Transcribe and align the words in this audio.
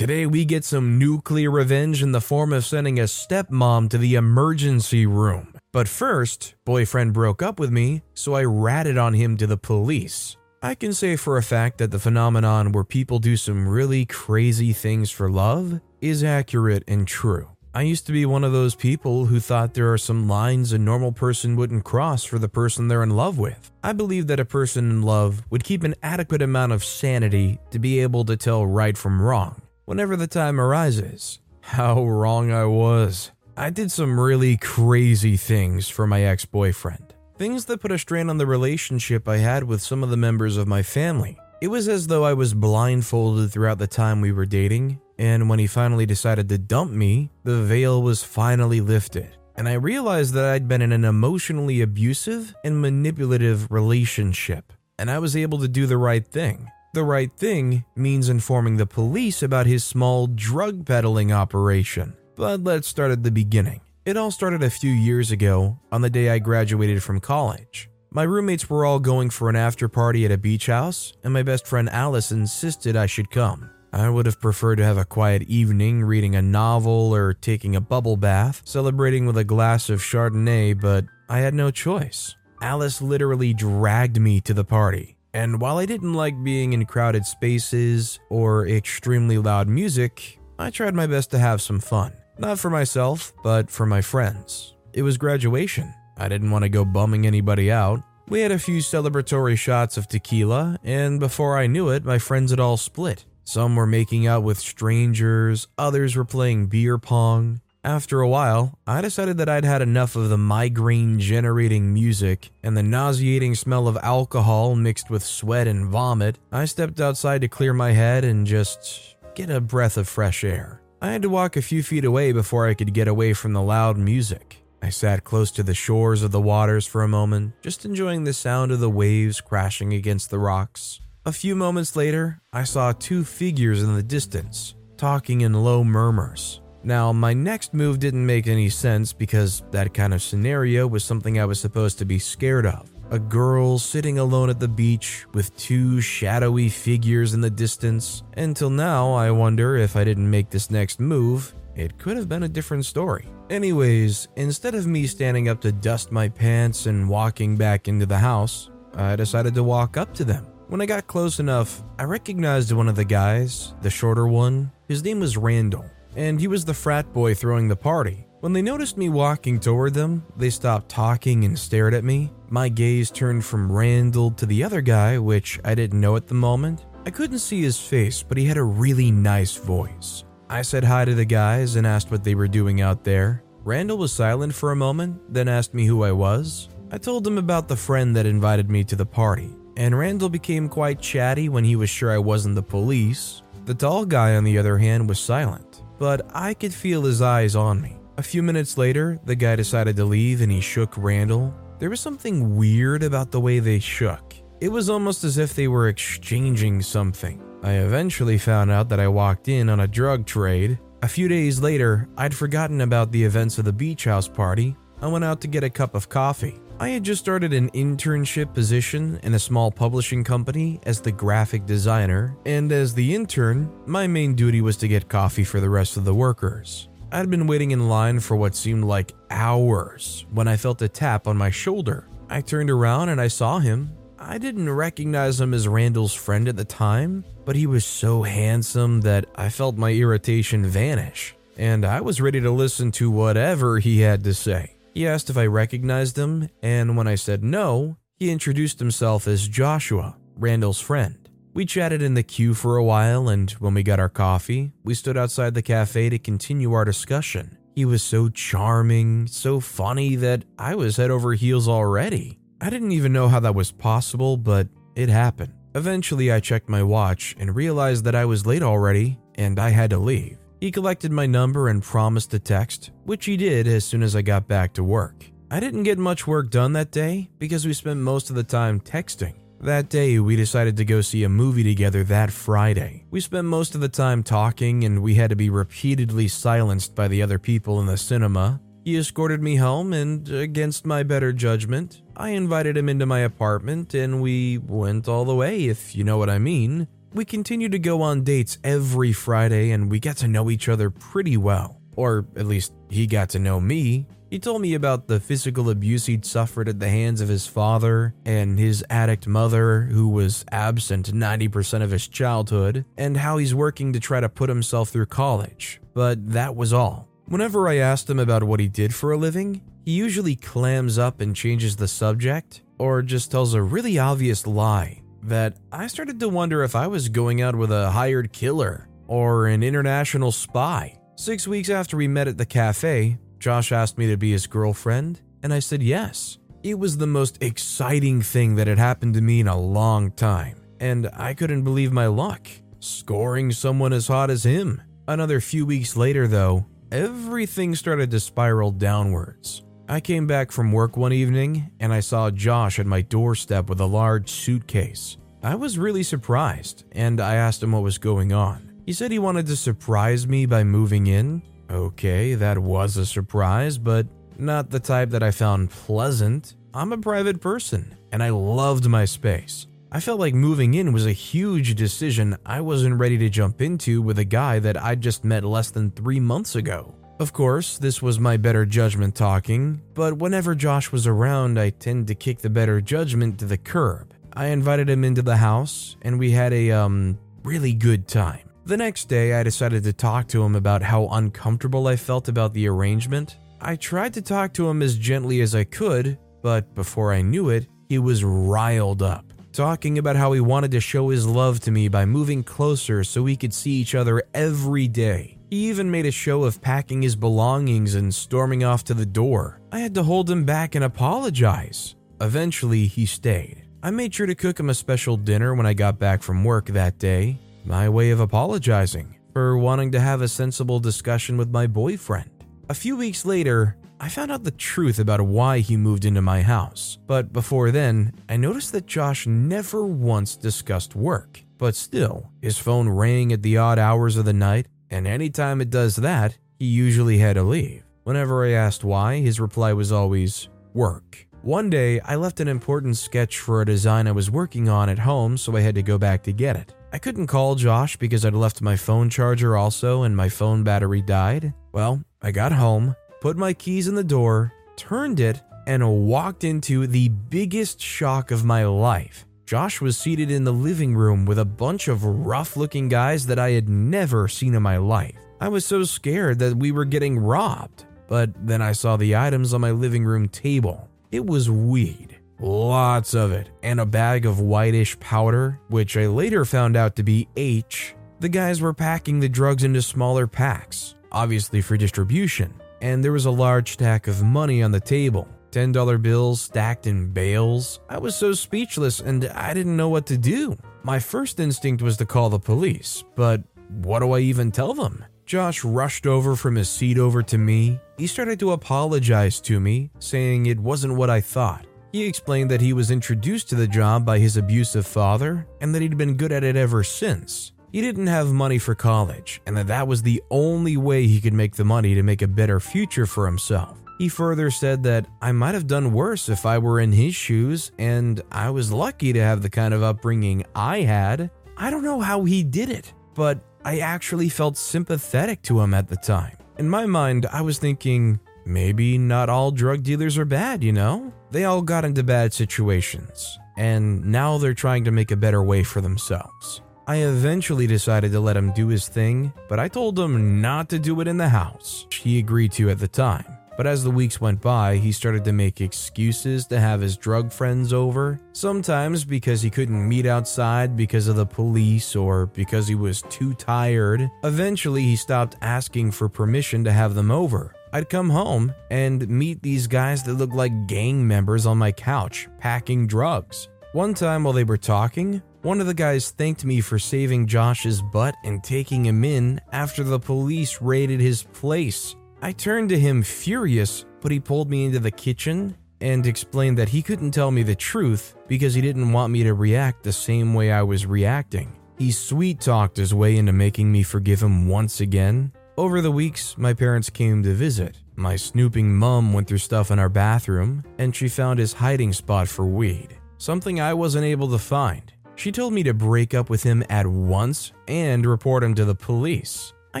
Today, 0.00 0.24
we 0.24 0.46
get 0.46 0.64
some 0.64 0.98
nuclear 0.98 1.50
revenge 1.50 2.02
in 2.02 2.12
the 2.12 2.22
form 2.22 2.54
of 2.54 2.64
sending 2.64 2.98
a 2.98 3.02
stepmom 3.02 3.90
to 3.90 3.98
the 3.98 4.14
emergency 4.14 5.04
room. 5.04 5.54
But 5.74 5.88
first, 5.88 6.54
boyfriend 6.64 7.12
broke 7.12 7.42
up 7.42 7.60
with 7.60 7.70
me, 7.70 8.00
so 8.14 8.32
I 8.32 8.44
ratted 8.44 8.96
on 8.96 9.12
him 9.12 9.36
to 9.36 9.46
the 9.46 9.58
police. 9.58 10.38
I 10.62 10.74
can 10.74 10.94
say 10.94 11.16
for 11.16 11.36
a 11.36 11.42
fact 11.42 11.76
that 11.76 11.90
the 11.90 11.98
phenomenon 11.98 12.72
where 12.72 12.82
people 12.82 13.18
do 13.18 13.36
some 13.36 13.68
really 13.68 14.06
crazy 14.06 14.72
things 14.72 15.10
for 15.10 15.30
love 15.30 15.82
is 16.00 16.24
accurate 16.24 16.84
and 16.88 17.06
true. 17.06 17.50
I 17.74 17.82
used 17.82 18.06
to 18.06 18.12
be 18.12 18.24
one 18.24 18.42
of 18.42 18.52
those 18.52 18.74
people 18.74 19.26
who 19.26 19.38
thought 19.38 19.74
there 19.74 19.92
are 19.92 19.98
some 19.98 20.26
lines 20.26 20.72
a 20.72 20.78
normal 20.78 21.12
person 21.12 21.56
wouldn't 21.56 21.84
cross 21.84 22.24
for 22.24 22.38
the 22.38 22.48
person 22.48 22.88
they're 22.88 23.02
in 23.02 23.10
love 23.10 23.38
with. 23.38 23.70
I 23.84 23.92
believe 23.92 24.28
that 24.28 24.40
a 24.40 24.46
person 24.46 24.90
in 24.90 25.02
love 25.02 25.42
would 25.50 25.62
keep 25.62 25.82
an 25.82 25.94
adequate 26.02 26.40
amount 26.40 26.72
of 26.72 26.82
sanity 26.82 27.58
to 27.70 27.78
be 27.78 28.00
able 28.00 28.24
to 28.24 28.38
tell 28.38 28.64
right 28.64 28.96
from 28.96 29.20
wrong 29.20 29.59
whenever 29.84 30.16
the 30.16 30.26
time 30.26 30.60
arises. 30.60 31.38
How 31.60 32.04
wrong 32.04 32.50
I 32.50 32.64
was. 32.64 33.30
I 33.56 33.70
did 33.70 33.92
some 33.92 34.18
really 34.18 34.56
crazy 34.56 35.36
things 35.36 35.88
for 35.88 36.06
my 36.06 36.22
ex 36.22 36.44
boyfriend. 36.44 37.14
Things 37.36 37.66
that 37.66 37.80
put 37.80 37.92
a 37.92 37.98
strain 37.98 38.30
on 38.30 38.38
the 38.38 38.46
relationship 38.46 39.28
I 39.28 39.38
had 39.38 39.64
with 39.64 39.82
some 39.82 40.02
of 40.02 40.10
the 40.10 40.16
members 40.16 40.56
of 40.56 40.68
my 40.68 40.82
family. 40.82 41.38
It 41.60 41.68
was 41.68 41.88
as 41.88 42.06
though 42.06 42.24
I 42.24 42.32
was 42.32 42.54
blindfolded 42.54 43.52
throughout 43.52 43.78
the 43.78 43.86
time 43.86 44.20
we 44.20 44.32
were 44.32 44.46
dating, 44.46 45.00
and 45.18 45.48
when 45.50 45.58
he 45.58 45.66
finally 45.66 46.06
decided 46.06 46.48
to 46.48 46.56
dump 46.56 46.90
me, 46.90 47.30
the 47.44 47.62
veil 47.62 48.02
was 48.02 48.22
finally 48.22 48.80
lifted. 48.80 49.36
And 49.56 49.68
I 49.68 49.74
realized 49.74 50.32
that 50.34 50.46
I'd 50.46 50.68
been 50.68 50.80
in 50.80 50.92
an 50.92 51.04
emotionally 51.04 51.82
abusive 51.82 52.54
and 52.64 52.80
manipulative 52.80 53.70
relationship, 53.70 54.72
and 54.98 55.10
I 55.10 55.18
was 55.18 55.36
able 55.36 55.58
to 55.58 55.68
do 55.68 55.86
the 55.86 55.98
right 55.98 56.26
thing. 56.26 56.70
The 56.92 57.04
right 57.04 57.30
thing 57.36 57.84
means 57.94 58.28
informing 58.28 58.76
the 58.76 58.86
police 58.86 59.44
about 59.44 59.66
his 59.66 59.84
small 59.84 60.26
drug 60.26 60.84
peddling 60.84 61.30
operation. 61.30 62.16
But 62.34 62.64
let's 62.64 62.88
start 62.88 63.12
at 63.12 63.22
the 63.22 63.30
beginning. 63.30 63.80
It 64.04 64.16
all 64.16 64.32
started 64.32 64.64
a 64.64 64.70
few 64.70 64.90
years 64.90 65.30
ago, 65.30 65.78
on 65.92 66.00
the 66.00 66.10
day 66.10 66.30
I 66.30 66.40
graduated 66.40 67.00
from 67.00 67.20
college. 67.20 67.88
My 68.10 68.24
roommates 68.24 68.68
were 68.68 68.84
all 68.84 68.98
going 68.98 69.30
for 69.30 69.48
an 69.48 69.54
after 69.54 69.88
party 69.88 70.24
at 70.24 70.32
a 70.32 70.38
beach 70.38 70.66
house, 70.66 71.12
and 71.22 71.32
my 71.32 71.44
best 71.44 71.64
friend 71.64 71.88
Alice 71.88 72.32
insisted 72.32 72.96
I 72.96 73.06
should 73.06 73.30
come. 73.30 73.70
I 73.92 74.08
would 74.08 74.26
have 74.26 74.40
preferred 74.40 74.76
to 74.76 74.84
have 74.84 74.98
a 74.98 75.04
quiet 75.04 75.42
evening 75.42 76.02
reading 76.02 76.34
a 76.34 76.42
novel 76.42 77.14
or 77.14 77.34
taking 77.34 77.76
a 77.76 77.80
bubble 77.80 78.16
bath, 78.16 78.62
celebrating 78.64 79.26
with 79.26 79.38
a 79.38 79.44
glass 79.44 79.90
of 79.90 80.00
Chardonnay, 80.00 80.80
but 80.80 81.04
I 81.28 81.38
had 81.38 81.54
no 81.54 81.70
choice. 81.70 82.34
Alice 82.60 83.00
literally 83.00 83.54
dragged 83.54 84.20
me 84.20 84.40
to 84.40 84.54
the 84.54 84.64
party. 84.64 85.16
And 85.32 85.60
while 85.60 85.78
I 85.78 85.86
didn't 85.86 86.14
like 86.14 86.42
being 86.42 86.72
in 86.72 86.86
crowded 86.86 87.24
spaces 87.24 88.18
or 88.30 88.66
extremely 88.66 89.38
loud 89.38 89.68
music, 89.68 90.40
I 90.58 90.70
tried 90.70 90.94
my 90.94 91.06
best 91.06 91.30
to 91.30 91.38
have 91.38 91.62
some 91.62 91.80
fun. 91.80 92.12
Not 92.38 92.58
for 92.58 92.70
myself, 92.70 93.32
but 93.42 93.70
for 93.70 93.86
my 93.86 94.00
friends. 94.00 94.74
It 94.92 95.02
was 95.02 95.18
graduation, 95.18 95.94
I 96.16 96.28
didn't 96.28 96.50
want 96.50 96.64
to 96.64 96.68
go 96.68 96.84
bumming 96.84 97.26
anybody 97.26 97.70
out. 97.70 98.02
We 98.28 98.40
had 98.40 98.52
a 98.52 98.58
few 98.58 98.78
celebratory 98.78 99.56
shots 99.56 99.96
of 99.96 100.06
tequila, 100.06 100.78
and 100.84 101.18
before 101.18 101.56
I 101.56 101.66
knew 101.66 101.88
it, 101.88 102.04
my 102.04 102.18
friends 102.18 102.50
had 102.50 102.60
all 102.60 102.76
split. 102.76 103.24
Some 103.44 103.74
were 103.74 103.86
making 103.86 104.26
out 104.26 104.42
with 104.42 104.58
strangers, 104.58 105.66
others 105.78 106.14
were 106.14 106.24
playing 106.24 106.66
beer 106.66 106.98
pong. 106.98 107.60
After 107.82 108.20
a 108.20 108.28
while, 108.28 108.78
I 108.86 109.00
decided 109.00 109.38
that 109.38 109.48
I'd 109.48 109.64
had 109.64 109.80
enough 109.80 110.14
of 110.14 110.28
the 110.28 110.36
migraine 110.36 111.18
generating 111.18 111.94
music 111.94 112.50
and 112.62 112.76
the 112.76 112.82
nauseating 112.82 113.54
smell 113.54 113.88
of 113.88 113.96
alcohol 114.02 114.76
mixed 114.76 115.08
with 115.08 115.24
sweat 115.24 115.66
and 115.66 115.88
vomit. 115.88 116.38
I 116.52 116.66
stepped 116.66 117.00
outside 117.00 117.40
to 117.40 117.48
clear 117.48 117.72
my 117.72 117.92
head 117.92 118.22
and 118.22 118.46
just 118.46 119.16
get 119.34 119.48
a 119.48 119.62
breath 119.62 119.96
of 119.96 120.08
fresh 120.08 120.44
air. 120.44 120.82
I 121.00 121.10
had 121.10 121.22
to 121.22 121.30
walk 121.30 121.56
a 121.56 121.62
few 121.62 121.82
feet 121.82 122.04
away 122.04 122.32
before 122.32 122.68
I 122.68 122.74
could 122.74 122.92
get 122.92 123.08
away 123.08 123.32
from 123.32 123.54
the 123.54 123.62
loud 123.62 123.96
music. 123.96 124.62
I 124.82 124.90
sat 124.90 125.24
close 125.24 125.50
to 125.52 125.62
the 125.62 125.72
shores 125.72 126.22
of 126.22 126.32
the 126.32 126.40
waters 126.40 126.86
for 126.86 127.02
a 127.02 127.08
moment, 127.08 127.54
just 127.62 127.86
enjoying 127.86 128.24
the 128.24 128.34
sound 128.34 128.72
of 128.72 128.80
the 128.80 128.90
waves 128.90 129.40
crashing 129.40 129.94
against 129.94 130.28
the 130.28 130.38
rocks. 130.38 131.00
A 131.24 131.32
few 131.32 131.56
moments 131.56 131.96
later, 131.96 132.42
I 132.52 132.64
saw 132.64 132.92
two 132.92 133.24
figures 133.24 133.82
in 133.82 133.94
the 133.94 134.02
distance, 134.02 134.74
talking 134.98 135.40
in 135.40 135.54
low 135.54 135.82
murmurs. 135.82 136.60
Now, 136.82 137.12
my 137.12 137.34
next 137.34 137.74
move 137.74 137.98
didn't 137.98 138.24
make 138.24 138.46
any 138.46 138.70
sense 138.70 139.12
because 139.12 139.62
that 139.70 139.92
kind 139.92 140.14
of 140.14 140.22
scenario 140.22 140.86
was 140.86 141.04
something 141.04 141.38
I 141.38 141.44
was 141.44 141.60
supposed 141.60 141.98
to 141.98 142.04
be 142.04 142.18
scared 142.18 142.66
of. 142.66 142.90
A 143.10 143.18
girl 143.18 143.78
sitting 143.78 144.18
alone 144.18 144.50
at 144.50 144.60
the 144.60 144.68
beach 144.68 145.26
with 145.34 145.54
two 145.56 146.00
shadowy 146.00 146.68
figures 146.68 147.34
in 147.34 147.40
the 147.40 147.50
distance. 147.50 148.22
Until 148.36 148.70
now, 148.70 149.12
I 149.12 149.30
wonder 149.30 149.76
if 149.76 149.96
I 149.96 150.04
didn't 150.04 150.30
make 150.30 150.48
this 150.48 150.70
next 150.70 151.00
move, 151.00 151.54
it 151.74 151.98
could 151.98 152.16
have 152.16 152.28
been 152.28 152.44
a 152.44 152.48
different 152.48 152.84
story. 152.84 153.26
Anyways, 153.48 154.28
instead 154.36 154.74
of 154.74 154.86
me 154.86 155.06
standing 155.06 155.48
up 155.48 155.60
to 155.62 155.72
dust 155.72 156.12
my 156.12 156.28
pants 156.28 156.86
and 156.86 157.08
walking 157.08 157.56
back 157.56 157.88
into 157.88 158.06
the 158.06 158.18
house, 158.18 158.70
I 158.94 159.16
decided 159.16 159.54
to 159.54 159.64
walk 159.64 159.96
up 159.96 160.14
to 160.14 160.24
them. 160.24 160.46
When 160.68 160.80
I 160.80 160.86
got 160.86 161.08
close 161.08 161.40
enough, 161.40 161.82
I 161.98 162.04
recognized 162.04 162.70
one 162.70 162.88
of 162.88 162.94
the 162.94 163.04
guys, 163.04 163.74
the 163.82 163.90
shorter 163.90 164.28
one. 164.28 164.70
His 164.88 165.02
name 165.02 165.18
was 165.18 165.36
Randall, 165.36 165.84
and 166.16 166.40
he 166.40 166.48
was 166.48 166.64
the 166.64 166.74
frat 166.74 167.12
boy 167.12 167.34
throwing 167.34 167.68
the 167.68 167.76
party. 167.76 168.26
When 168.40 168.52
they 168.52 168.62
noticed 168.62 168.96
me 168.96 169.10
walking 169.10 169.60
toward 169.60 169.94
them, 169.94 170.24
they 170.36 170.48
stopped 170.50 170.88
talking 170.88 171.44
and 171.44 171.58
stared 171.58 171.92
at 171.92 172.04
me. 172.04 172.32
My 172.48 172.68
gaze 172.68 173.10
turned 173.10 173.44
from 173.44 173.70
Randall 173.70 174.30
to 174.32 174.46
the 174.46 174.64
other 174.64 174.80
guy, 174.80 175.18
which 175.18 175.60
I 175.64 175.74
didn't 175.74 176.00
know 176.00 176.16
at 176.16 176.26
the 176.26 176.34
moment. 176.34 176.86
I 177.04 177.10
couldn't 177.10 177.40
see 177.40 177.60
his 177.60 177.78
face, 177.78 178.22
but 178.22 178.38
he 178.38 178.46
had 178.46 178.56
a 178.56 178.62
really 178.62 179.10
nice 179.10 179.56
voice. 179.56 180.24
I 180.48 180.62
said 180.62 180.84
hi 180.84 181.04
to 181.04 181.14
the 181.14 181.24
guys 181.24 181.76
and 181.76 181.86
asked 181.86 182.10
what 182.10 182.24
they 182.24 182.34
were 182.34 182.48
doing 182.48 182.80
out 182.80 183.04
there. 183.04 183.44
Randall 183.62 183.98
was 183.98 184.12
silent 184.12 184.54
for 184.54 184.72
a 184.72 184.76
moment, 184.76 185.20
then 185.32 185.46
asked 185.46 185.74
me 185.74 185.84
who 185.84 186.02
I 186.02 186.12
was. 186.12 186.68
I 186.90 186.98
told 186.98 187.26
him 187.26 187.38
about 187.38 187.68
the 187.68 187.76
friend 187.76 188.16
that 188.16 188.26
invited 188.26 188.68
me 188.68 188.82
to 188.84 188.96
the 188.96 189.06
party, 189.06 189.54
and 189.76 189.96
Randall 189.96 190.28
became 190.28 190.68
quite 190.68 191.00
chatty 191.00 191.48
when 191.48 191.62
he 191.62 191.76
was 191.76 191.88
sure 191.88 192.10
I 192.10 192.18
wasn't 192.18 192.54
the 192.56 192.62
police. 192.62 193.42
The 193.66 193.74
tall 193.74 194.04
guy, 194.04 194.34
on 194.34 194.42
the 194.42 194.58
other 194.58 194.76
hand, 194.78 195.08
was 195.08 195.20
silent, 195.20 195.69
but 196.00 196.28
I 196.34 196.54
could 196.54 196.72
feel 196.72 197.02
his 197.02 197.20
eyes 197.20 197.54
on 197.54 197.80
me. 197.80 197.98
A 198.16 198.22
few 198.22 198.42
minutes 198.42 198.78
later, 198.78 199.20
the 199.26 199.36
guy 199.36 199.54
decided 199.54 199.96
to 199.96 200.04
leave 200.06 200.40
and 200.40 200.50
he 200.50 200.60
shook 200.60 200.96
Randall. 200.96 201.54
There 201.78 201.90
was 201.90 202.00
something 202.00 202.56
weird 202.56 203.02
about 203.02 203.30
the 203.30 203.40
way 203.40 203.58
they 203.58 203.78
shook. 203.78 204.34
It 204.60 204.72
was 204.72 204.88
almost 204.88 205.24
as 205.24 205.36
if 205.36 205.54
they 205.54 205.68
were 205.68 205.88
exchanging 205.88 206.80
something. 206.80 207.42
I 207.62 207.72
eventually 207.74 208.38
found 208.38 208.70
out 208.70 208.88
that 208.88 209.00
I 209.00 209.08
walked 209.08 209.48
in 209.48 209.68
on 209.68 209.80
a 209.80 209.86
drug 209.86 210.24
trade. 210.24 210.78
A 211.02 211.08
few 211.08 211.28
days 211.28 211.60
later, 211.60 212.08
I'd 212.16 212.34
forgotten 212.34 212.80
about 212.80 213.12
the 213.12 213.24
events 213.24 213.58
of 213.58 213.66
the 213.66 213.72
beach 213.72 214.04
house 214.04 214.28
party. 214.28 214.76
I 215.02 215.06
went 215.06 215.24
out 215.24 215.42
to 215.42 215.48
get 215.48 215.64
a 215.64 215.70
cup 215.70 215.94
of 215.94 216.08
coffee. 216.08 216.58
I 216.80 216.88
had 216.88 217.04
just 217.04 217.20
started 217.20 217.52
an 217.52 217.68
internship 217.72 218.54
position 218.54 219.20
in 219.22 219.34
a 219.34 219.38
small 219.38 219.70
publishing 219.70 220.24
company 220.24 220.80
as 220.84 220.98
the 220.98 221.12
graphic 221.12 221.66
designer, 221.66 222.34
and 222.46 222.72
as 222.72 222.94
the 222.94 223.14
intern, 223.14 223.70
my 223.84 224.06
main 224.06 224.34
duty 224.34 224.62
was 224.62 224.78
to 224.78 224.88
get 224.88 225.06
coffee 225.06 225.44
for 225.44 225.60
the 225.60 225.68
rest 225.68 225.98
of 225.98 226.06
the 226.06 226.14
workers. 226.14 226.88
I'd 227.12 227.28
been 227.28 227.46
waiting 227.46 227.72
in 227.72 227.90
line 227.90 228.18
for 228.18 228.34
what 228.34 228.56
seemed 228.56 228.84
like 228.84 229.12
hours 229.28 230.24
when 230.30 230.48
I 230.48 230.56
felt 230.56 230.80
a 230.80 230.88
tap 230.88 231.26
on 231.26 231.36
my 231.36 231.50
shoulder. 231.50 232.08
I 232.30 232.40
turned 232.40 232.70
around 232.70 233.10
and 233.10 233.20
I 233.20 233.28
saw 233.28 233.58
him, 233.58 233.92
I 234.18 234.38
didn't 234.38 234.70
recognize 234.70 235.38
him 235.38 235.52
as 235.52 235.68
Randall's 235.68 236.14
friend 236.14 236.48
at 236.48 236.56
the 236.56 236.64
time, 236.64 237.26
but 237.44 237.56
he 237.56 237.66
was 237.66 237.84
so 237.84 238.22
handsome 238.22 239.02
that 239.02 239.26
I 239.36 239.50
felt 239.50 239.76
my 239.76 239.92
irritation 239.92 240.64
vanish, 240.64 241.36
and 241.58 241.84
I 241.84 242.00
was 242.00 242.22
ready 242.22 242.40
to 242.40 242.50
listen 242.50 242.90
to 242.92 243.10
whatever 243.10 243.80
he 243.80 244.00
had 244.00 244.24
to 244.24 244.32
say. 244.32 244.76
He 244.94 245.06
asked 245.06 245.30
if 245.30 245.36
I 245.36 245.46
recognized 245.46 246.18
him, 246.18 246.48
and 246.62 246.96
when 246.96 247.06
I 247.06 247.14
said 247.14 247.44
no, 247.44 247.96
he 248.16 248.30
introduced 248.30 248.78
himself 248.78 249.26
as 249.26 249.48
Joshua, 249.48 250.16
Randall's 250.36 250.80
friend. 250.80 251.16
We 251.52 251.64
chatted 251.64 252.02
in 252.02 252.14
the 252.14 252.22
queue 252.22 252.54
for 252.54 252.76
a 252.76 252.84
while, 252.84 253.28
and 253.28 253.50
when 253.52 253.74
we 253.74 253.82
got 253.82 254.00
our 254.00 254.08
coffee, 254.08 254.72
we 254.84 254.94
stood 254.94 255.16
outside 255.16 255.54
the 255.54 255.62
cafe 255.62 256.08
to 256.08 256.18
continue 256.18 256.72
our 256.72 256.84
discussion. 256.84 257.58
He 257.74 257.84
was 257.84 258.02
so 258.02 258.28
charming, 258.28 259.26
so 259.26 259.60
funny 259.60 260.16
that 260.16 260.44
I 260.58 260.74
was 260.74 260.96
head 260.96 261.10
over 261.10 261.34
heels 261.34 261.68
already. 261.68 262.38
I 262.60 262.68
didn't 262.68 262.92
even 262.92 263.12
know 263.12 263.28
how 263.28 263.40
that 263.40 263.54
was 263.54 263.72
possible, 263.72 264.36
but 264.36 264.68
it 264.94 265.08
happened. 265.08 265.54
Eventually, 265.74 266.30
I 266.30 266.40
checked 266.40 266.68
my 266.68 266.82
watch 266.82 267.34
and 267.38 267.54
realized 267.54 268.04
that 268.04 268.14
I 268.14 268.24
was 268.24 268.44
late 268.44 268.62
already 268.62 269.18
and 269.36 269.58
I 269.58 269.70
had 269.70 269.90
to 269.90 269.98
leave. 269.98 270.36
He 270.60 270.70
collected 270.70 271.10
my 271.10 271.26
number 271.26 271.68
and 271.68 271.82
promised 271.82 272.30
to 272.32 272.38
text, 272.38 272.90
which 273.04 273.24
he 273.24 273.36
did 273.36 273.66
as 273.66 273.84
soon 273.84 274.02
as 274.02 274.14
I 274.14 274.22
got 274.22 274.46
back 274.46 274.74
to 274.74 274.84
work. 274.84 275.24
I 275.50 275.58
didn't 275.58 275.84
get 275.84 275.98
much 275.98 276.26
work 276.26 276.50
done 276.50 276.74
that 276.74 276.92
day 276.92 277.30
because 277.38 277.66
we 277.66 277.72
spent 277.72 277.98
most 278.00 278.30
of 278.30 278.36
the 278.36 278.44
time 278.44 278.78
texting. 278.78 279.34
That 279.62 279.88
day, 279.88 280.18
we 280.18 280.36
decided 280.36 280.76
to 280.76 280.84
go 280.84 281.00
see 281.00 281.24
a 281.24 281.28
movie 281.28 281.64
together 281.64 282.04
that 282.04 282.30
Friday. 282.30 283.04
We 283.10 283.20
spent 283.20 283.46
most 283.46 283.74
of 283.74 283.80
the 283.80 283.88
time 283.88 284.22
talking, 284.22 284.84
and 284.84 285.02
we 285.02 285.14
had 285.14 285.30
to 285.30 285.36
be 285.36 285.50
repeatedly 285.50 286.28
silenced 286.28 286.94
by 286.94 287.08
the 287.08 287.22
other 287.22 287.38
people 287.38 287.80
in 287.80 287.86
the 287.86 287.98
cinema 287.98 288.60
he 288.84 288.96
escorted 288.96 289.42
me 289.42 289.56
home, 289.56 289.92
and 289.92 290.28
against 290.30 290.86
my 290.86 291.02
better 291.02 291.32
judgment, 291.32 292.02
I 292.16 292.30
invited 292.30 292.76
him 292.76 292.88
into 292.88 293.06
my 293.06 293.20
apartment 293.20 293.94
and 293.94 294.22
we 294.22 294.58
went 294.58 295.06
all 295.06 295.24
the 295.24 295.34
way, 295.34 295.66
if 295.66 295.94
you 295.94 296.02
know 296.02 296.18
what 296.18 296.30
I 296.30 296.38
mean. 296.38 296.88
We 297.12 297.24
continue 297.24 297.68
to 297.70 297.78
go 297.80 298.02
on 298.02 298.22
dates 298.22 298.58
every 298.62 299.12
Friday 299.12 299.72
and 299.72 299.90
we 299.90 299.98
get 299.98 300.18
to 300.18 300.28
know 300.28 300.48
each 300.48 300.68
other 300.68 300.90
pretty 300.90 301.36
well. 301.36 301.80
Or 301.96 302.24
at 302.36 302.46
least 302.46 302.72
he 302.88 303.08
got 303.08 303.30
to 303.30 303.40
know 303.40 303.58
me. 303.60 304.06
He 304.30 304.38
told 304.38 304.62
me 304.62 304.74
about 304.74 305.08
the 305.08 305.18
physical 305.18 305.70
abuse 305.70 306.06
he'd 306.06 306.24
suffered 306.24 306.68
at 306.68 306.78
the 306.78 306.88
hands 306.88 307.20
of 307.20 307.28
his 307.28 307.48
father 307.48 308.14
and 308.24 308.56
his 308.56 308.84
addict 308.88 309.26
mother, 309.26 309.82
who 309.82 310.06
was 310.06 310.44
absent 310.52 311.12
90% 311.12 311.82
of 311.82 311.90
his 311.90 312.06
childhood, 312.06 312.84
and 312.96 313.16
how 313.16 313.38
he's 313.38 313.56
working 313.56 313.92
to 313.92 313.98
try 313.98 314.20
to 314.20 314.28
put 314.28 314.48
himself 314.48 314.90
through 314.90 315.06
college. 315.06 315.80
But 315.94 316.30
that 316.30 316.54
was 316.54 316.72
all. 316.72 317.08
Whenever 317.26 317.68
I 317.68 317.78
asked 317.78 318.08
him 318.08 318.20
about 318.20 318.44
what 318.44 318.60
he 318.60 318.68
did 318.68 318.94
for 318.94 319.10
a 319.10 319.16
living, 319.16 319.62
he 319.84 319.90
usually 319.90 320.36
clams 320.36 320.96
up 320.96 321.20
and 321.20 321.34
changes 321.34 321.74
the 321.74 321.88
subject, 321.88 322.62
or 322.78 323.02
just 323.02 323.32
tells 323.32 323.54
a 323.54 323.62
really 323.62 323.98
obvious 323.98 324.46
lie 324.46 324.99
that 325.22 325.56
I 325.72 325.86
started 325.86 326.20
to 326.20 326.28
wonder 326.28 326.62
if 326.62 326.74
I 326.74 326.86
was 326.86 327.08
going 327.08 327.42
out 327.42 327.56
with 327.56 327.70
a 327.72 327.90
hired 327.90 328.32
killer 328.32 328.88
or 329.06 329.46
an 329.46 329.62
international 329.62 330.32
spy. 330.32 330.98
Six 331.16 331.46
weeks 331.46 331.68
after 331.68 331.96
we 331.96 332.08
met 332.08 332.28
at 332.28 332.38
the 332.38 332.46
cafe, 332.46 333.18
Josh 333.38 333.72
asked 333.72 333.98
me 333.98 334.06
to 334.08 334.16
be 334.16 334.32
his 334.32 334.46
girlfriend, 334.46 335.20
and 335.42 335.52
I 335.52 335.58
said 335.58 335.82
yes. 335.82 336.38
It 336.62 336.78
was 336.78 336.96
the 336.96 337.06
most 337.06 337.42
exciting 337.42 338.22
thing 338.22 338.54
that 338.56 338.66
had 338.66 338.78
happened 338.78 339.14
to 339.14 339.20
me 339.20 339.40
in 339.40 339.48
a 339.48 339.58
long 339.58 340.12
time, 340.12 340.62
and 340.78 341.10
I 341.14 341.34
couldn't 341.34 341.64
believe 341.64 341.92
my 341.92 342.06
luck. 342.06 342.48
Scoring 342.80 343.50
someone 343.52 343.92
as 343.92 344.08
hot 344.08 344.30
as 344.30 344.44
him. 344.44 344.80
Another 345.08 345.40
few 345.40 345.66
weeks 345.66 345.96
later, 345.96 346.26
though, 346.26 346.66
everything 346.92 347.74
started 347.74 348.10
to 348.10 348.20
spiral 348.20 348.70
downwards. 348.70 349.62
I 349.90 349.98
came 349.98 350.28
back 350.28 350.52
from 350.52 350.70
work 350.70 350.96
one 350.96 351.12
evening 351.12 351.72
and 351.80 351.92
I 351.92 351.98
saw 351.98 352.30
Josh 352.30 352.78
at 352.78 352.86
my 352.86 353.02
doorstep 353.02 353.68
with 353.68 353.80
a 353.80 353.86
large 353.86 354.30
suitcase. 354.30 355.16
I 355.42 355.56
was 355.56 355.78
really 355.78 356.04
surprised 356.04 356.84
and 356.92 357.20
I 357.20 357.34
asked 357.34 357.60
him 357.60 357.72
what 357.72 357.82
was 357.82 357.98
going 357.98 358.32
on. 358.32 358.82
He 358.86 358.92
said 358.92 359.10
he 359.10 359.18
wanted 359.18 359.48
to 359.48 359.56
surprise 359.56 360.28
me 360.28 360.46
by 360.46 360.62
moving 360.62 361.08
in. 361.08 361.42
Okay, 361.68 362.34
that 362.36 362.56
was 362.56 362.98
a 362.98 363.04
surprise, 363.04 363.78
but 363.78 364.06
not 364.38 364.70
the 364.70 364.78
type 364.78 365.10
that 365.10 365.24
I 365.24 365.32
found 365.32 365.70
pleasant. 365.70 366.54
I'm 366.72 366.92
a 366.92 366.98
private 366.98 367.40
person 367.40 367.96
and 368.12 368.22
I 368.22 368.30
loved 368.30 368.86
my 368.86 369.06
space. 369.06 369.66
I 369.90 369.98
felt 369.98 370.20
like 370.20 370.34
moving 370.34 370.74
in 370.74 370.92
was 370.92 371.06
a 371.06 371.12
huge 371.12 371.74
decision 371.74 372.36
I 372.46 372.60
wasn't 372.60 373.00
ready 373.00 373.18
to 373.18 373.28
jump 373.28 373.60
into 373.60 374.02
with 374.02 374.20
a 374.20 374.24
guy 374.24 374.60
that 374.60 374.80
I'd 374.80 375.00
just 375.00 375.24
met 375.24 375.42
less 375.42 375.72
than 375.72 375.90
three 375.90 376.20
months 376.20 376.54
ago. 376.54 376.94
Of 377.20 377.34
course, 377.34 377.76
this 377.76 378.00
was 378.00 378.18
my 378.18 378.38
better 378.38 378.64
judgment 378.64 379.14
talking, 379.14 379.82
but 379.92 380.16
whenever 380.16 380.54
Josh 380.54 380.90
was 380.90 381.06
around, 381.06 381.60
I 381.60 381.68
tend 381.68 382.06
to 382.06 382.14
kick 382.14 382.38
the 382.38 382.48
better 382.48 382.80
judgment 382.80 383.38
to 383.40 383.44
the 383.44 383.58
curb. 383.58 384.14
I 384.32 384.46
invited 384.46 384.88
him 384.88 385.04
into 385.04 385.20
the 385.20 385.36
house, 385.36 385.96
and 386.00 386.18
we 386.18 386.30
had 386.30 386.54
a, 386.54 386.70
um, 386.70 387.18
really 387.44 387.74
good 387.74 388.08
time. 388.08 388.48
The 388.64 388.78
next 388.78 389.10
day, 389.10 389.34
I 389.34 389.42
decided 389.42 389.84
to 389.84 389.92
talk 389.92 390.28
to 390.28 390.42
him 390.42 390.54
about 390.54 390.80
how 390.80 391.08
uncomfortable 391.08 391.88
I 391.88 391.96
felt 391.96 392.28
about 392.28 392.54
the 392.54 392.66
arrangement. 392.66 393.36
I 393.60 393.76
tried 393.76 394.14
to 394.14 394.22
talk 394.22 394.54
to 394.54 394.70
him 394.70 394.80
as 394.80 394.96
gently 394.96 395.42
as 395.42 395.54
I 395.54 395.64
could, 395.64 396.18
but 396.40 396.74
before 396.74 397.12
I 397.12 397.20
knew 397.20 397.50
it, 397.50 397.66
he 397.90 397.98
was 397.98 398.24
riled 398.24 399.02
up 399.02 399.26
talking 399.52 399.98
about 399.98 400.14
how 400.14 400.30
he 400.30 400.40
wanted 400.40 400.70
to 400.70 400.80
show 400.80 401.08
his 401.08 401.26
love 401.26 401.58
to 401.58 401.72
me 401.72 401.88
by 401.88 402.06
moving 402.06 402.42
closer 402.42 403.02
so 403.02 403.20
we 403.20 403.36
could 403.36 403.52
see 403.52 403.72
each 403.72 403.96
other 403.96 404.22
every 404.32 404.86
day. 404.86 405.39
He 405.50 405.68
even 405.68 405.90
made 405.90 406.06
a 406.06 406.12
show 406.12 406.44
of 406.44 406.62
packing 406.62 407.02
his 407.02 407.16
belongings 407.16 407.96
and 407.96 408.14
storming 408.14 408.62
off 408.62 408.84
to 408.84 408.94
the 408.94 409.04
door. 409.04 409.60
I 409.72 409.80
had 409.80 409.94
to 409.96 410.04
hold 410.04 410.30
him 410.30 410.44
back 410.44 410.76
and 410.76 410.84
apologize. 410.84 411.96
Eventually, 412.20 412.86
he 412.86 413.04
stayed. 413.04 413.64
I 413.82 413.90
made 413.90 414.14
sure 414.14 414.26
to 414.26 414.34
cook 414.36 414.60
him 414.60 414.70
a 414.70 414.74
special 414.74 415.16
dinner 415.16 415.56
when 415.56 415.66
I 415.66 415.74
got 415.74 415.98
back 415.98 416.22
from 416.22 416.44
work 416.44 416.66
that 416.66 416.98
day, 416.98 417.40
my 417.64 417.88
way 417.88 418.10
of 418.10 418.20
apologizing 418.20 419.16
for 419.32 419.58
wanting 419.58 419.90
to 419.92 420.00
have 420.00 420.22
a 420.22 420.28
sensible 420.28 420.78
discussion 420.78 421.36
with 421.36 421.50
my 421.50 421.66
boyfriend. 421.66 422.30
A 422.68 422.74
few 422.74 422.96
weeks 422.96 423.24
later, 423.24 423.76
I 423.98 424.08
found 424.08 424.30
out 424.30 424.44
the 424.44 424.52
truth 424.52 425.00
about 425.00 425.20
why 425.20 425.58
he 425.58 425.76
moved 425.76 426.04
into 426.04 426.22
my 426.22 426.42
house, 426.42 426.98
but 427.08 427.32
before 427.32 427.72
then, 427.72 428.12
I 428.28 428.36
noticed 428.36 428.70
that 428.72 428.86
Josh 428.86 429.26
never 429.26 429.84
once 429.84 430.36
discussed 430.36 430.94
work. 430.94 431.42
But 431.58 431.74
still, 431.74 432.30
his 432.40 432.56
phone 432.56 432.88
rang 432.88 433.32
at 433.32 433.42
the 433.42 433.56
odd 433.56 433.78
hours 433.78 434.16
of 434.16 434.24
the 434.24 434.32
night, 434.32 434.68
and 434.90 435.06
anytime 435.06 435.60
it 435.60 435.70
does 435.70 435.96
that, 435.96 436.36
he 436.58 436.66
usually 436.66 437.18
had 437.18 437.36
to 437.36 437.42
leave. 437.42 437.84
Whenever 438.04 438.44
I 438.44 438.50
asked 438.50 438.84
why, 438.84 439.20
his 439.20 439.40
reply 439.40 439.72
was 439.72 439.92
always 439.92 440.48
work. 440.74 441.26
One 441.42 441.70
day, 441.70 442.00
I 442.00 442.16
left 442.16 442.40
an 442.40 442.48
important 442.48 442.96
sketch 442.96 443.38
for 443.38 443.62
a 443.62 443.66
design 443.66 444.06
I 444.06 444.12
was 444.12 444.30
working 444.30 444.68
on 444.68 444.88
at 444.90 444.98
home, 444.98 445.38
so 445.38 445.56
I 445.56 445.60
had 445.60 445.74
to 445.76 445.82
go 445.82 445.96
back 445.96 446.22
to 446.24 446.32
get 446.32 446.56
it. 446.56 446.74
I 446.92 446.98
couldn't 446.98 447.28
call 447.28 447.54
Josh 447.54 447.96
because 447.96 448.24
I'd 448.24 448.34
left 448.34 448.60
my 448.60 448.76
phone 448.76 449.08
charger 449.08 449.56
also 449.56 450.02
and 450.02 450.14
my 450.16 450.28
phone 450.28 450.64
battery 450.64 451.00
died. 451.00 451.54
Well, 451.72 452.02
I 452.20 452.30
got 452.32 452.52
home, 452.52 452.94
put 453.20 453.36
my 453.36 453.52
keys 453.52 453.88
in 453.88 453.94
the 453.94 454.04
door, 454.04 454.52
turned 454.76 455.20
it, 455.20 455.40
and 455.66 456.06
walked 456.06 456.44
into 456.44 456.86
the 456.86 457.08
biggest 457.08 457.80
shock 457.80 458.32
of 458.32 458.44
my 458.44 458.64
life. 458.64 459.24
Josh 459.50 459.80
was 459.80 459.98
seated 459.98 460.30
in 460.30 460.44
the 460.44 460.52
living 460.52 460.94
room 460.94 461.24
with 461.24 461.36
a 461.36 461.44
bunch 461.44 461.88
of 461.88 462.04
rough 462.04 462.56
looking 462.56 462.88
guys 462.88 463.26
that 463.26 463.40
I 463.40 463.50
had 463.50 463.68
never 463.68 464.28
seen 464.28 464.54
in 464.54 464.62
my 464.62 464.76
life. 464.76 465.18
I 465.40 465.48
was 465.48 465.66
so 465.66 465.82
scared 465.82 466.38
that 466.38 466.54
we 466.54 466.70
were 466.70 466.84
getting 466.84 467.18
robbed, 467.18 467.84
but 468.06 468.30
then 468.46 468.62
I 468.62 468.70
saw 468.70 468.96
the 468.96 469.16
items 469.16 469.52
on 469.52 469.60
my 469.60 469.72
living 469.72 470.04
room 470.04 470.28
table. 470.28 470.88
It 471.10 471.26
was 471.26 471.50
weed, 471.50 472.16
lots 472.38 473.12
of 473.12 473.32
it, 473.32 473.50
and 473.64 473.80
a 473.80 473.86
bag 473.86 474.24
of 474.24 474.38
whitish 474.38 475.00
powder, 475.00 475.58
which 475.66 475.96
I 475.96 476.06
later 476.06 476.44
found 476.44 476.76
out 476.76 476.94
to 476.94 477.02
be 477.02 477.26
H. 477.36 477.96
The 478.20 478.28
guys 478.28 478.60
were 478.60 478.72
packing 478.72 479.18
the 479.18 479.28
drugs 479.28 479.64
into 479.64 479.82
smaller 479.82 480.28
packs, 480.28 480.94
obviously 481.10 481.60
for 481.60 481.76
distribution 481.76 482.54
and 482.80 483.04
there 483.04 483.12
was 483.12 483.26
a 483.26 483.30
large 483.30 483.72
stack 483.72 484.06
of 484.06 484.22
money 484.22 484.62
on 484.62 484.70
the 484.70 484.80
table. 484.80 485.28
$10 485.50 486.02
bills 486.02 486.40
stacked 486.40 486.86
in 486.86 487.12
bales. 487.12 487.80
I 487.88 487.98
was 487.98 488.16
so 488.16 488.32
speechless 488.32 489.00
and 489.00 489.24
I 489.26 489.54
didn't 489.54 489.76
know 489.76 489.88
what 489.88 490.06
to 490.06 490.18
do. 490.18 490.56
My 490.82 490.98
first 490.98 491.40
instinct 491.40 491.82
was 491.82 491.96
to 491.98 492.06
call 492.06 492.30
the 492.30 492.38
police, 492.38 493.04
but 493.16 493.42
what 493.68 494.00
do 494.00 494.12
I 494.12 494.20
even 494.20 494.50
tell 494.50 494.74
them? 494.74 495.04
Josh 495.26 495.62
rushed 495.62 496.06
over 496.06 496.34
from 496.34 496.56
his 496.56 496.68
seat 496.68 496.98
over 496.98 497.22
to 497.22 497.38
me. 497.38 497.78
He 497.98 498.06
started 498.06 498.40
to 498.40 498.52
apologize 498.52 499.40
to 499.42 499.60
me, 499.60 499.90
saying 500.00 500.46
it 500.46 500.58
wasn't 500.58 500.96
what 500.96 501.10
I 501.10 501.20
thought. 501.20 501.66
He 501.92 502.04
explained 502.04 502.50
that 502.50 502.60
he 502.60 502.72
was 502.72 502.90
introduced 502.90 503.48
to 503.50 503.54
the 503.54 503.66
job 503.66 504.04
by 504.04 504.18
his 504.18 504.36
abusive 504.36 504.86
father 504.86 505.46
and 505.60 505.74
that 505.74 505.82
he'd 505.82 505.96
been 505.96 506.16
good 506.16 506.32
at 506.32 506.44
it 506.44 506.56
ever 506.56 506.82
since. 506.82 507.52
He 507.72 507.80
didn't 507.80 508.08
have 508.08 508.32
money 508.32 508.58
for 508.58 508.74
college, 508.74 509.40
and 509.46 509.56
that 509.56 509.68
that 509.68 509.86
was 509.86 510.02
the 510.02 510.20
only 510.30 510.76
way 510.76 511.06
he 511.06 511.20
could 511.20 511.32
make 511.32 511.54
the 511.54 511.64
money 511.64 511.94
to 511.94 512.02
make 512.02 512.22
a 512.22 512.26
better 512.26 512.58
future 512.58 513.06
for 513.06 513.26
himself. 513.26 513.78
He 514.00 514.08
further 514.08 514.50
said 514.50 514.84
that 514.84 515.06
I 515.20 515.32
might 515.32 515.52
have 515.52 515.66
done 515.66 515.92
worse 515.92 516.30
if 516.30 516.46
I 516.46 516.56
were 516.56 516.80
in 516.80 516.90
his 516.90 517.14
shoes, 517.14 517.70
and 517.78 518.22
I 518.32 518.48
was 518.48 518.72
lucky 518.72 519.12
to 519.12 519.20
have 519.20 519.42
the 519.42 519.50
kind 519.50 519.74
of 519.74 519.82
upbringing 519.82 520.42
I 520.54 520.80
had. 520.80 521.30
I 521.58 521.68
don't 521.68 521.84
know 521.84 522.00
how 522.00 522.24
he 522.24 522.42
did 522.42 522.70
it, 522.70 522.94
but 523.12 523.42
I 523.62 523.80
actually 523.80 524.30
felt 524.30 524.56
sympathetic 524.56 525.42
to 525.42 525.60
him 525.60 525.74
at 525.74 525.88
the 525.88 525.96
time. 525.96 526.38
In 526.56 526.66
my 526.66 526.86
mind, 526.86 527.26
I 527.30 527.42
was 527.42 527.58
thinking, 527.58 528.20
maybe 528.46 528.96
not 528.96 529.28
all 529.28 529.50
drug 529.50 529.82
dealers 529.82 530.16
are 530.16 530.24
bad, 530.24 530.64
you 530.64 530.72
know? 530.72 531.12
They 531.30 531.44
all 531.44 531.60
got 531.60 531.84
into 531.84 532.02
bad 532.02 532.32
situations, 532.32 533.38
and 533.58 534.02
now 534.06 534.38
they're 534.38 534.54
trying 534.54 534.84
to 534.84 534.90
make 534.90 535.10
a 535.10 535.16
better 535.16 535.42
way 535.42 535.62
for 535.62 535.82
themselves. 535.82 536.62
I 536.86 537.04
eventually 537.04 537.66
decided 537.66 538.12
to 538.12 538.20
let 538.20 538.38
him 538.38 538.54
do 538.54 538.68
his 538.68 538.88
thing, 538.88 539.34
but 539.46 539.60
I 539.60 539.68
told 539.68 539.98
him 539.98 540.40
not 540.40 540.70
to 540.70 540.78
do 540.78 541.02
it 541.02 541.06
in 541.06 541.18
the 541.18 541.28
house. 541.28 541.86
He 541.92 542.18
agreed 542.18 542.52
to 542.52 542.70
at 542.70 542.78
the 542.78 542.88
time. 542.88 543.36
But 543.60 543.66
as 543.66 543.84
the 543.84 543.90
weeks 543.90 544.22
went 544.22 544.40
by, 544.40 544.78
he 544.78 544.90
started 544.90 545.22
to 545.26 545.34
make 545.34 545.60
excuses 545.60 546.46
to 546.46 546.58
have 546.58 546.80
his 546.80 546.96
drug 546.96 547.30
friends 547.30 547.74
over. 547.74 548.18
Sometimes 548.32 549.04
because 549.04 549.42
he 549.42 549.50
couldn't 549.50 549.86
meet 549.86 550.06
outside 550.06 550.78
because 550.78 551.08
of 551.08 551.16
the 551.16 551.26
police 551.26 551.94
or 551.94 552.24
because 552.24 552.66
he 552.66 552.74
was 552.74 553.02
too 553.10 553.34
tired. 553.34 554.10
Eventually, 554.24 554.84
he 554.84 554.96
stopped 554.96 555.36
asking 555.42 555.90
for 555.90 556.08
permission 556.08 556.64
to 556.64 556.72
have 556.72 556.94
them 556.94 557.10
over. 557.10 557.54
I'd 557.74 557.90
come 557.90 558.08
home 558.08 558.54
and 558.70 559.06
meet 559.06 559.42
these 559.42 559.66
guys 559.66 560.04
that 560.04 560.14
looked 560.14 560.32
like 560.32 560.66
gang 560.66 561.06
members 561.06 561.44
on 561.44 561.58
my 561.58 561.70
couch, 561.70 562.30
packing 562.38 562.86
drugs. 562.86 563.50
One 563.74 563.92
time 563.92 564.24
while 564.24 564.32
they 564.32 564.44
were 564.44 564.56
talking, 564.56 565.20
one 565.42 565.60
of 565.60 565.66
the 565.66 565.74
guys 565.74 566.12
thanked 566.12 566.46
me 566.46 566.62
for 566.62 566.78
saving 566.78 567.26
Josh's 567.26 567.82
butt 567.82 568.14
and 568.24 568.42
taking 568.42 568.86
him 568.86 569.04
in 569.04 569.38
after 569.52 569.84
the 569.84 570.00
police 570.00 570.62
raided 570.62 571.00
his 571.00 571.24
place. 571.24 571.94
I 572.22 572.32
turned 572.32 572.68
to 572.68 572.78
him 572.78 573.02
furious, 573.02 573.86
but 574.02 574.12
he 574.12 574.20
pulled 574.20 574.50
me 574.50 574.66
into 574.66 574.78
the 574.78 574.90
kitchen 574.90 575.56
and 575.80 576.06
explained 576.06 576.58
that 576.58 576.68
he 576.68 576.82
couldn't 576.82 577.12
tell 577.12 577.30
me 577.30 577.42
the 577.42 577.54
truth 577.54 578.14
because 578.28 578.52
he 578.52 578.60
didn't 578.60 578.92
want 578.92 579.10
me 579.10 579.22
to 579.22 579.32
react 579.32 579.82
the 579.82 579.92
same 579.92 580.34
way 580.34 580.52
I 580.52 580.62
was 580.62 580.84
reacting. 580.84 581.56
He 581.78 581.90
sweet 581.90 582.40
talked 582.40 582.76
his 582.76 582.92
way 582.92 583.16
into 583.16 583.32
making 583.32 583.72
me 583.72 583.82
forgive 583.82 584.22
him 584.22 584.48
once 584.48 584.82
again. 584.82 585.32
Over 585.56 585.80
the 585.80 585.90
weeks, 585.90 586.36
my 586.36 586.52
parents 586.52 586.90
came 586.90 587.22
to 587.22 587.32
visit. 587.32 587.78
My 587.96 588.16
snooping 588.16 588.74
mom 588.74 589.14
went 589.14 589.26
through 589.26 589.38
stuff 589.38 589.70
in 589.70 589.78
our 589.78 589.88
bathroom, 589.88 590.62
and 590.76 590.94
she 590.94 591.08
found 591.08 591.38
his 591.38 591.54
hiding 591.54 591.94
spot 591.94 592.28
for 592.28 592.44
weed, 592.44 592.98
something 593.16 593.60
I 593.60 593.72
wasn't 593.72 594.04
able 594.04 594.28
to 594.28 594.38
find. 594.38 594.92
She 595.16 595.32
told 595.32 595.54
me 595.54 595.62
to 595.62 595.72
break 595.72 596.12
up 596.12 596.28
with 596.28 596.42
him 596.42 596.62
at 596.68 596.86
once 596.86 597.52
and 597.66 598.04
report 598.04 598.44
him 598.44 598.54
to 598.56 598.66
the 598.66 598.74
police. 598.74 599.54
I 599.72 599.80